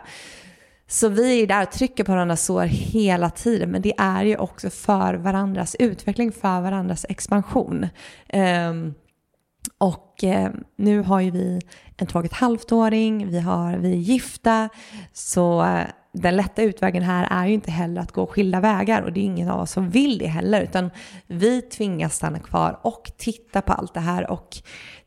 [0.87, 4.37] Så vi är där och trycker på varandras sår hela tiden, men det är ju
[4.37, 7.87] också för varandras utveckling, för varandras expansion.
[8.33, 8.93] Um,
[9.77, 11.61] och eh, nu har ju vi
[11.97, 14.69] en två och ett halvt-åring, vi, har, vi är gifta,
[15.13, 15.61] så
[16.15, 19.23] den lätta utvägen här är ju inte heller att gå skilda vägar och det är
[19.23, 20.89] ingen av oss som vill det heller, utan
[21.27, 24.57] vi tvingas stanna kvar och titta på allt det här och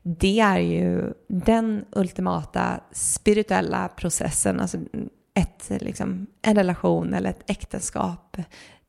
[0.01, 4.77] det är ju den ultimata spirituella processen, alltså
[5.33, 8.37] ett, liksom, en relation eller ett äktenskap,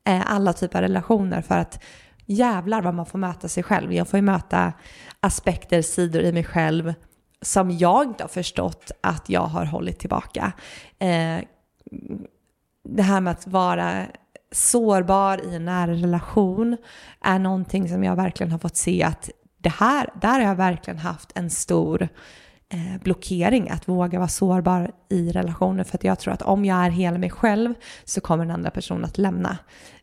[0.07, 1.83] eh, alla typer av relationer för att
[2.25, 3.93] jävlar vad man får möta sig själv.
[3.93, 4.73] Jag får ju möta
[5.19, 6.93] aspekter, sidor i mig själv
[7.41, 10.51] som jag inte har förstått att jag har hållit tillbaka.
[10.99, 11.37] Eh,
[12.83, 14.05] det här med att vara
[14.51, 16.77] sårbar i en nära relation
[17.21, 20.99] är någonting som jag verkligen har fått se att det här, där har jag verkligen
[20.99, 22.09] haft en stor
[22.69, 26.85] eh, blockering att våga vara sårbar i relationer för att jag tror att om jag
[26.85, 27.73] är hela mig själv
[28.03, 29.57] så kommer den andra personen att lämna.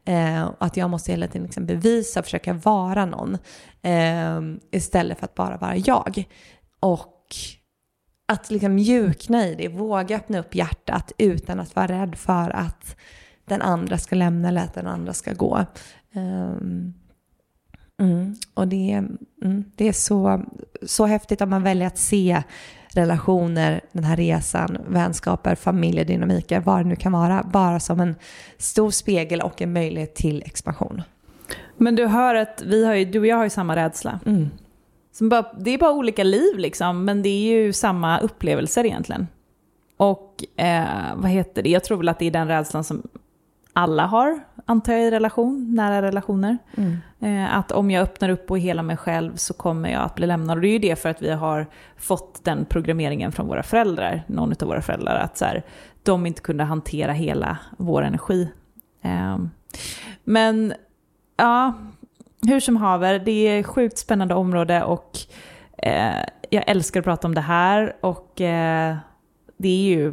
[0.05, 3.39] Eh, att jag måste hela tiden liksom bevisa och försöka vara någon
[3.83, 6.25] eh, istället för att bara vara jag.
[6.81, 7.19] Och
[8.33, 12.97] att liksom mjukna i det, våga öppna upp hjärtat utan att vara rädd för att
[13.45, 15.67] den andra ska lämna eller att den andra ska gå.
[16.13, 16.95] Um,
[18.01, 19.05] mm, och det,
[19.43, 20.43] mm, det är så,
[20.83, 22.43] så häftigt om man väljer att se
[22.95, 28.15] relationer, den här resan, vänskaper, familjedynamiker, vad det nu kan vara, bara som en
[28.59, 31.03] stor spegel och en möjlighet till expansion.
[31.77, 34.21] Men du hör att vi har ju, du och jag har ju samma rädsla.
[34.27, 34.51] Mm.
[35.19, 39.27] Som bara, det är bara olika liv liksom, men det är ju samma upplevelser egentligen.
[39.97, 43.03] Och eh, vad heter det, jag tror väl att det är den rädslan som
[43.73, 46.59] alla har, antar jag, i relation, nära relationer.
[46.77, 46.97] Mm.
[47.21, 50.27] Eh, att om jag öppnar upp och hela mig själv så kommer jag att bli
[50.27, 50.57] lämnad.
[50.57, 51.67] Och det är ju det för att vi har
[51.97, 55.63] fått den programmeringen från våra föräldrar, någon av våra föräldrar, att så här,
[56.03, 58.49] de inte kunde hantera hela vår energi.
[59.03, 59.39] Eh,
[60.25, 60.73] men
[61.37, 61.75] ja,
[62.47, 65.19] hur som haver, det är ett sjukt spännande område och
[65.79, 68.97] eh, jag älskar att prata om det här och eh,
[69.57, 70.13] det är ju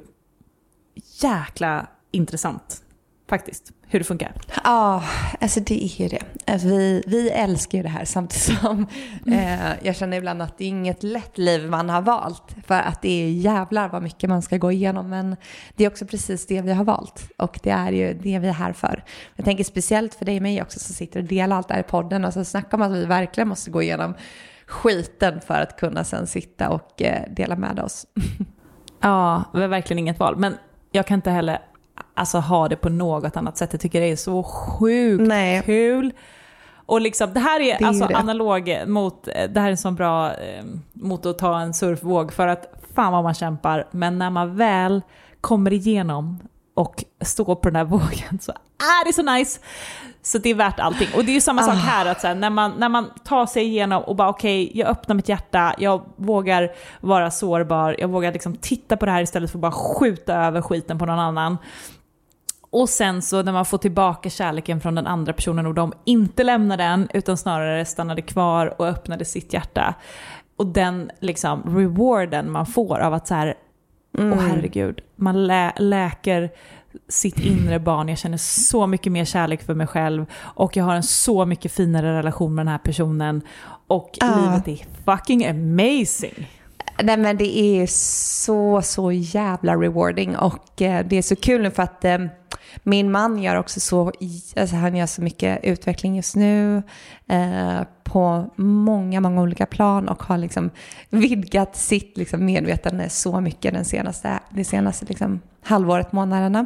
[1.22, 2.84] jäkla intressant
[3.30, 4.34] faktiskt, hur det funkar.
[4.64, 5.04] Ja,
[5.42, 6.24] alltså det är ju det.
[6.48, 8.88] Alltså vi, vi älskar ju det här samtidigt som
[9.28, 12.56] eh, jag känner ibland att det är inget lätt liv man har valt.
[12.68, 15.10] För att det är jävlar vad mycket man ska gå igenom.
[15.10, 15.36] Men
[15.76, 17.32] det är också precis det vi har valt.
[17.38, 19.04] Och det är ju det vi är här för.
[19.36, 21.82] Jag tänker speciellt för dig och mig också som sitter och delar allt det här
[21.82, 22.26] i podden.
[22.26, 24.14] Och så snackar om att vi verkligen måste gå igenom
[24.68, 28.06] skiten för att kunna sen sitta och eh, dela med oss.
[29.02, 30.38] ja, vi har verkligen inget val.
[30.38, 30.58] Men
[30.92, 31.60] jag kan inte heller
[32.14, 33.74] alltså, ha det på något annat sätt.
[33.74, 35.62] Jag tycker det är så sjukt Nej.
[35.66, 36.14] kul.
[36.86, 39.96] Och liksom, det här är, det är alltså analog mot, det här är en sån
[39.96, 40.64] bra eh,
[40.94, 45.02] mot att ta en surfvåg för att fan vad man kämpar, men när man väl
[45.42, 46.40] kommer igenom
[46.74, 49.60] och står på den här vågen så är det så nice.
[50.22, 51.08] Så det är värt allting.
[51.16, 51.78] Och det är ju samma sak ah.
[51.78, 54.80] här, att så här, när, man, när man tar sig igenom och bara okej, okay,
[54.80, 56.72] jag öppnar mitt hjärta, jag vågar
[57.02, 60.62] vara sårbar, jag vågar liksom titta på det här istället för att bara skjuta över
[60.62, 61.58] skiten på någon annan.
[62.76, 66.44] Och sen så när man får tillbaka kärleken från den andra personen och de inte
[66.44, 69.96] lämnar den utan snarare stannade kvar och öppnade sitt hjärta.
[70.56, 73.56] Och den liksom rewarden man får av att så här,
[74.18, 74.34] mm.
[74.34, 76.50] åh herregud, man lä läker
[77.10, 80.96] sitt inre barn, jag känner så mycket mer kärlek för mig själv och jag har
[80.96, 83.42] en så mycket finare relation med den här personen
[83.88, 84.42] och uh.
[84.42, 86.48] livet är fucking amazing.
[87.04, 87.88] Nej men det är
[88.46, 92.18] så, så jävla rewarding och eh, det är så kul nu för att eh,
[92.84, 94.12] min man gör också så,
[94.56, 96.84] alltså han gör så mycket utveckling just nu
[97.28, 100.70] eh, på många, många olika plan och har liksom
[101.10, 106.66] vidgat sitt liksom, medvetande så mycket den senaste, det senaste liksom, halvåret, månaderna.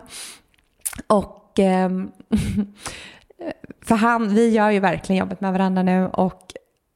[1.07, 1.89] Och eh,
[3.81, 6.53] för han, vi gör ju verkligen jobbet med varandra nu och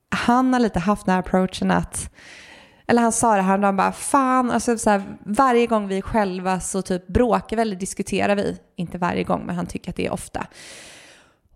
[0.09, 2.13] han har lite haft den här approachen att
[2.87, 6.01] eller han sa det här, han bara fan, alltså så här, varje gång vi är
[6.01, 8.57] själva så typ bråkar vi eller diskuterar vi.
[8.75, 10.47] Inte varje gång, men han tycker att det är ofta.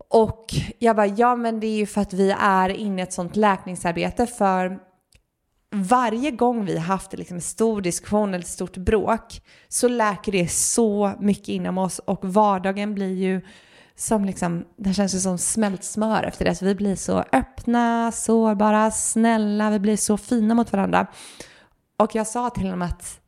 [0.09, 0.45] Och
[0.79, 3.35] jag bara, ja men det är ju för att vi är inne i ett sånt
[3.35, 4.79] läkningsarbete för
[5.71, 10.47] varje gång vi haft liksom en stor diskussion eller ett stort bråk så läker det
[10.51, 13.41] så mycket inom oss och vardagen blir ju
[13.99, 16.55] som liksom, det känns ju som smält smör efter det.
[16.55, 21.07] Så vi blir så öppna, sårbara, snälla, vi blir så fina mot varandra.
[21.97, 23.19] Och jag sa till honom att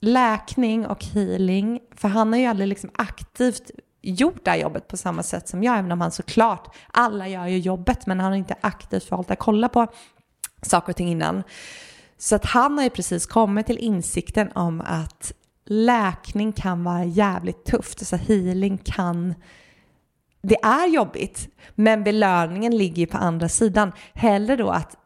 [0.00, 3.70] läkning och healing, för han har ju aldrig liksom aktivt
[4.02, 7.46] gjort det här jobbet på samma sätt som jag, även om han såklart, alla gör
[7.46, 9.86] ju jobbet, men han har inte aktivt valt att kolla på
[10.62, 11.42] saker och ting innan.
[12.18, 15.32] Så att han har ju precis kommit till insikten om att
[15.64, 19.34] läkning kan vara jävligt tufft, alltså healing kan
[20.42, 23.92] det är jobbigt, men belöningen ligger ju på andra sidan.
[24.14, 24.96] Hellre då att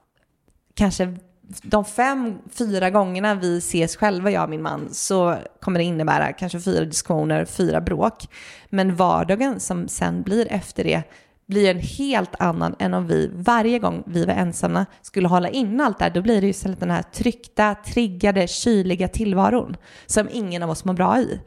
[0.75, 1.17] kanske
[1.63, 6.33] de fem, fyra gångerna vi ses själva, jag och min man, så kommer det innebära
[6.33, 8.29] kanske fyra diskussioner, fyra bråk.
[8.69, 11.03] Men vardagen som sen blir efter det
[11.47, 15.81] blir en helt annan än om vi varje gång vi var ensamma skulle hålla in
[15.81, 16.11] allt där.
[16.11, 19.77] Då blir det ju istället den här tryckta, triggade, kyliga tillvaron
[20.07, 21.41] som ingen av oss mår bra i.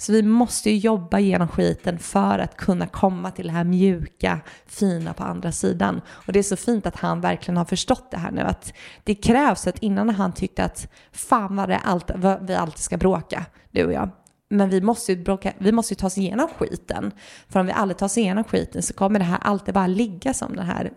[0.00, 4.40] Så vi måste ju jobba genom skiten för att kunna komma till det här mjuka,
[4.66, 6.00] fina på andra sidan.
[6.08, 8.40] Och det är så fint att han verkligen har förstått det här nu.
[8.40, 8.72] Att
[9.04, 12.96] det krävs att innan han tyckte att fan vad, det allt, vad vi alltid ska
[12.96, 14.10] bråka, du och jag.
[14.48, 17.12] Men vi måste, ju bråka, vi måste ju ta oss igenom skiten.
[17.48, 20.34] För om vi aldrig tar oss igenom skiten så kommer det här alltid bara ligga
[20.34, 20.90] som den här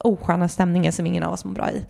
[0.00, 1.84] osköna stämningen som ingen av oss mår bra i.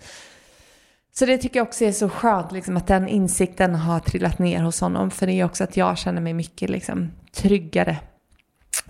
[1.19, 4.63] Så det tycker jag också är så skönt, liksom, att den insikten har trillat ner
[4.63, 5.11] hos honom.
[5.11, 7.99] För det är också att jag känner mig mycket liksom, tryggare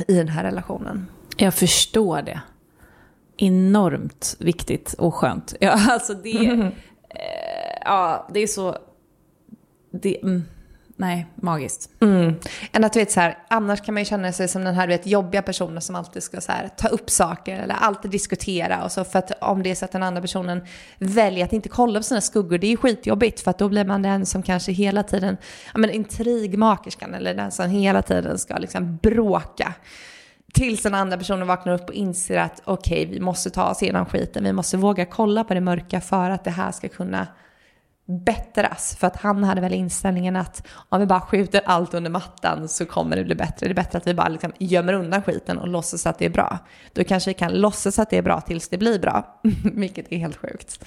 [0.08, 1.06] i den här relationen.
[1.36, 2.40] Jag förstår det.
[3.36, 5.54] Enormt viktigt och skönt.
[5.60, 6.46] Ja, alltså det,
[7.08, 8.76] eh, ja, det är så...
[9.90, 10.42] Det, mm,
[10.96, 11.90] nej, magiskt.
[12.00, 12.34] Mm.
[12.72, 14.86] Än att du vet så här, annars kan man ju känna sig som den här
[14.86, 18.84] du vet, jobbiga personen som alltid ska så här, ta upp saker eller alltid diskutera.
[18.84, 20.64] Och så för att om det är så att den andra personen
[20.98, 23.84] väljer att inte kolla på sina skuggor, det är ju skitjobbigt för att då blir
[23.84, 25.36] man den som kanske hela tiden,
[25.72, 29.74] ja men intrigmakerskan eller den som hela tiden ska liksom bråka.
[30.54, 33.82] Tills den andra personen vaknar upp och inser att okej, okay, vi måste ta oss
[33.82, 37.26] igenom skiten, vi måste våga kolla på det mörka för att det här ska kunna
[38.06, 38.96] bättras.
[39.00, 42.86] För att han hade väl inställningen att om vi bara skjuter allt under mattan så
[42.86, 43.66] kommer det bli bättre.
[43.66, 46.30] Det är bättre att vi bara liksom gömmer undan skiten och låtsas att det är
[46.30, 46.58] bra.
[46.92, 49.40] Då kanske vi kan låtsas att det är bra tills det blir bra.
[49.74, 50.84] Vilket är helt sjukt.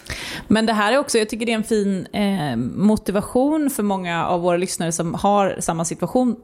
[0.47, 4.25] Men det här är också, jag tycker det är en fin eh, motivation för många
[4.25, 6.35] av våra lyssnare som har samma situation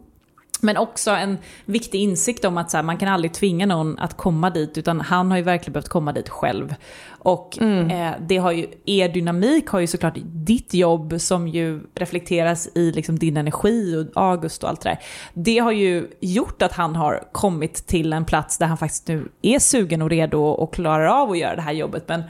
[0.61, 4.17] men också en viktig insikt om att så här, man kan aldrig tvinga någon att
[4.17, 6.75] komma dit, utan han har ju verkligen behövt komma dit själv.
[7.09, 7.89] Och mm.
[7.89, 12.91] eh, det har ju, er dynamik har ju såklart ditt jobb som ju reflekteras i
[12.91, 14.99] liksom din energi och August och allt det där.
[15.33, 19.29] Det har ju gjort att han har kommit till en plats där han faktiskt nu
[19.41, 22.07] är sugen och redo och klarar av att göra det här jobbet.
[22.07, 22.23] Men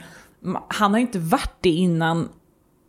[0.68, 2.30] han har ju inte varit det innan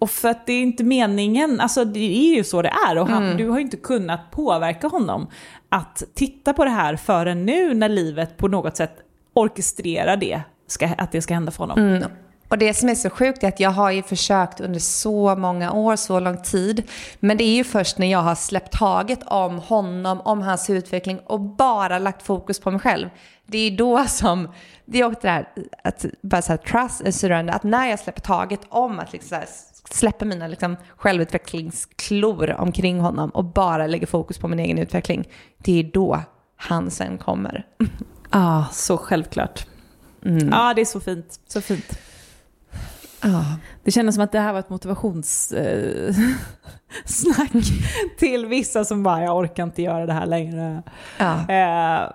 [0.05, 3.09] och för att det är inte meningen, alltså det är ju så det är och
[3.09, 3.37] han, mm.
[3.37, 5.27] du har ju inte kunnat påverka honom
[5.69, 8.97] att titta på det här förrän nu när livet på något sätt
[9.35, 11.79] orkestrerar det, ska, att det ska hända för honom.
[11.79, 12.11] Mm.
[12.49, 15.73] Och det som är så sjukt är att jag har ju försökt under så många
[15.73, 16.83] år, så lång tid.
[17.21, 21.19] Men det är ju först när jag har släppt taget om honom, om hans utveckling
[21.19, 23.09] och bara lagt fokus på mig själv.
[23.47, 24.49] Det är då som,
[24.85, 25.49] det är också det här
[25.85, 29.29] att bara så här, trust and surrender, att när jag släpper taget om att liksom
[29.29, 29.47] så här,
[29.91, 35.29] släpper mina liksom, självutvecklingsklor omkring honom och bara lägger fokus på min egen utveckling,
[35.59, 36.21] det är då
[36.57, 37.67] han sen kommer.
[37.79, 37.87] Ja,
[38.31, 39.67] ah, så självklart.
[40.21, 40.51] Ja, mm.
[40.53, 41.41] ah, det är så fint.
[41.47, 41.99] Så fint.
[43.21, 43.45] Ah.
[43.85, 47.63] Det kändes som att det här var ett motivationssnack eh,
[48.19, 50.83] till vissa som bara, jag orkar inte göra det här längre.
[51.19, 51.53] Ah.
[51.53, 52.11] Eh,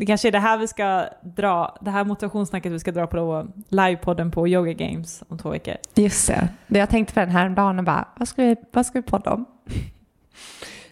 [0.00, 3.48] det kanske är det här vi ska dra, det här motivationssnacket vi ska dra på
[3.68, 5.74] livepodden på Yoga Games om två veckor.
[5.94, 6.48] Just det.
[6.66, 9.32] Jag tänkte på den här dagen och bara, vad ska vi, vad ska vi podda
[9.32, 9.44] om?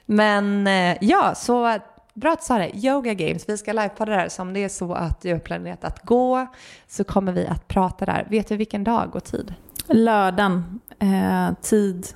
[0.06, 1.78] Men eh, ja, så
[2.14, 2.76] bra att du sa det.
[2.76, 4.28] Yoga Games, vi ska livepodda där.
[4.28, 6.46] Så om det är så att du har planerat att gå
[6.86, 8.26] så kommer vi att prata där.
[8.30, 9.54] Vet du vilken dag och tid?
[9.86, 12.06] Lördagen, eh, tid,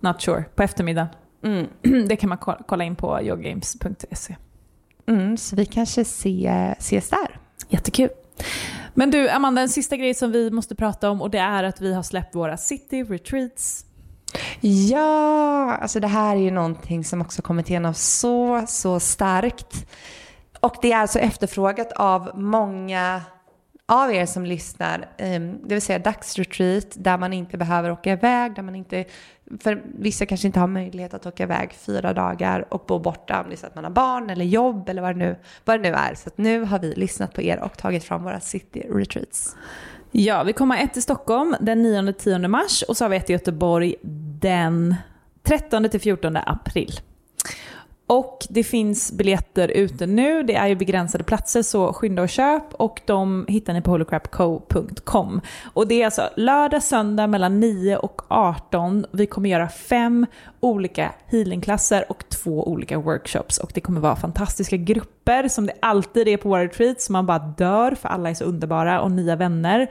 [0.00, 1.08] not sure, på eftermiddag.
[1.42, 1.66] Mm.
[2.08, 4.36] Det kan man kolla in på yogagames.se.
[5.10, 7.40] Mm, så vi kanske se, ses där.
[7.68, 8.08] Jättekul.
[8.94, 11.80] Men du, Amanda, en sista grej som vi måste prata om och det är att
[11.80, 13.84] vi har släppt våra city retreats.
[14.60, 19.86] Ja, alltså det här är ju någonting som också kommit igenom så, så starkt.
[20.60, 23.22] Och det är alltså efterfrågat av många
[23.86, 28.54] av er som lyssnar, ehm, det vill säga dagsretreat där man inte behöver åka iväg,
[28.54, 29.04] där man inte,
[29.60, 33.48] för vissa kanske inte har möjlighet att åka iväg fyra dagar och bo borta om
[33.48, 35.90] det är så att man har barn eller jobb eller vad det nu, vad det
[35.90, 36.14] nu är.
[36.14, 39.56] Så att nu har vi lyssnat på er och tagit fram våra city retreats.
[40.10, 43.30] Ja, vi kommer ha ett i Stockholm den 9-10 mars och så har vi ett
[43.30, 43.94] i Göteborg
[44.40, 44.94] den
[45.44, 47.00] 13-14 april.
[48.10, 52.74] Och det finns biljetter ute nu, det är ju begränsade platser så skynda och köp
[52.74, 55.40] och de hittar ni på holocrapco.com.
[55.72, 59.06] Och det är alltså lördag, söndag mellan 9 och 18.
[59.12, 60.26] Vi kommer göra fem
[60.60, 66.28] olika healingklasser och två olika workshops och det kommer vara fantastiska grupper som det alltid
[66.28, 69.90] är på våra retreats, man bara dör för alla är så underbara och nya vänner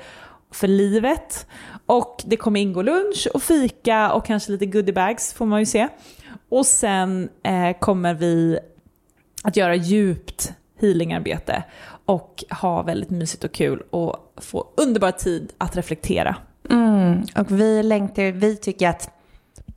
[0.52, 1.48] för livet.
[1.86, 5.88] Och det kommer ingå lunch och fika och kanske lite goodiebags får man ju se.
[6.50, 8.60] Och sen eh, kommer vi
[9.44, 11.64] att göra djupt healingarbete
[12.06, 16.36] och ha väldigt mysigt och kul och få underbar tid att reflektera.
[16.70, 19.10] Mm, och vi längtar, vi tycker att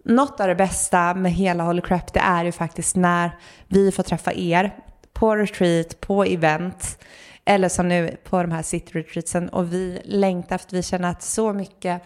[0.05, 3.31] något av det bästa med hela Holy Crap det är ju faktiskt när
[3.69, 4.77] vi får träffa er
[5.13, 6.99] på retreat, på event
[7.45, 11.23] eller som nu på de här city retreatsen och vi längtar efter, vi känner att
[11.23, 12.03] så mycket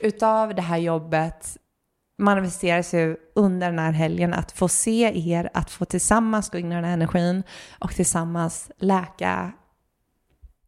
[0.00, 1.56] utav det här jobbet
[2.18, 6.72] manifesteras ju under den här helgen att få se er, att få tillsammans gå in
[6.72, 7.42] i den här energin
[7.78, 9.52] och tillsammans läka,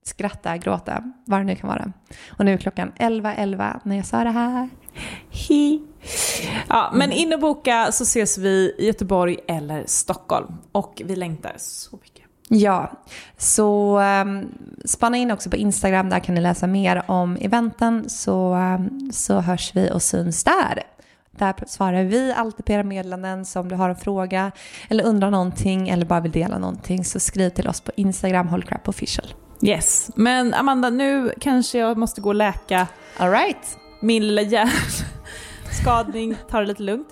[0.05, 1.92] skratta, gråta, vad det nu kan vara.
[2.28, 4.68] Och nu är klockan 11.11 11 när jag sa det här.
[5.30, 5.80] Hi.
[6.68, 10.55] Ja, men in och boka så ses vi i Göteborg eller Stockholm.
[10.72, 12.16] Och vi längtar så mycket.
[12.49, 12.92] Ja,
[13.36, 14.49] så um,
[14.84, 19.40] spana in också på Instagram, där kan ni läsa mer om eventen så, um, så
[19.40, 20.82] hörs vi och syns där.
[21.39, 24.53] Där svarar vi alltid på era meddelanden så om du har en fråga
[24.89, 29.26] eller undrar någonting eller bara vill dela någonting så skriv till oss på Instagram, Official.
[29.62, 33.78] Yes, men Amanda nu kanske jag måste gå och läka All right.
[34.01, 37.09] min lilla hjärnskadning, ta det lite lugnt.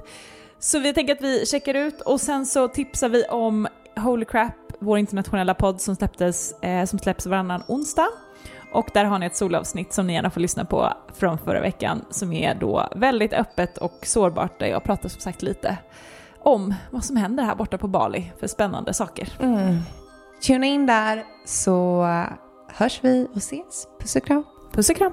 [0.59, 4.55] Så vi tänker att vi checkar ut och sen så tipsar vi om Holy Crap,
[4.79, 8.09] vår internationella podd som, släpptes, eh, som släpps varannan onsdag.
[8.75, 12.05] Och där har ni ett solavsnitt som ni gärna får lyssna på från förra veckan
[12.11, 15.79] som är då väldigt öppet och sårbart där jag pratar som sagt lite
[16.39, 19.29] om vad som händer här borta på Bali för spännande saker.
[19.41, 19.79] Mm.
[20.47, 22.07] Tuna in där så
[22.73, 23.87] hörs vi och ses.
[24.01, 24.45] Puss och kram.
[24.73, 25.13] Puss och kram.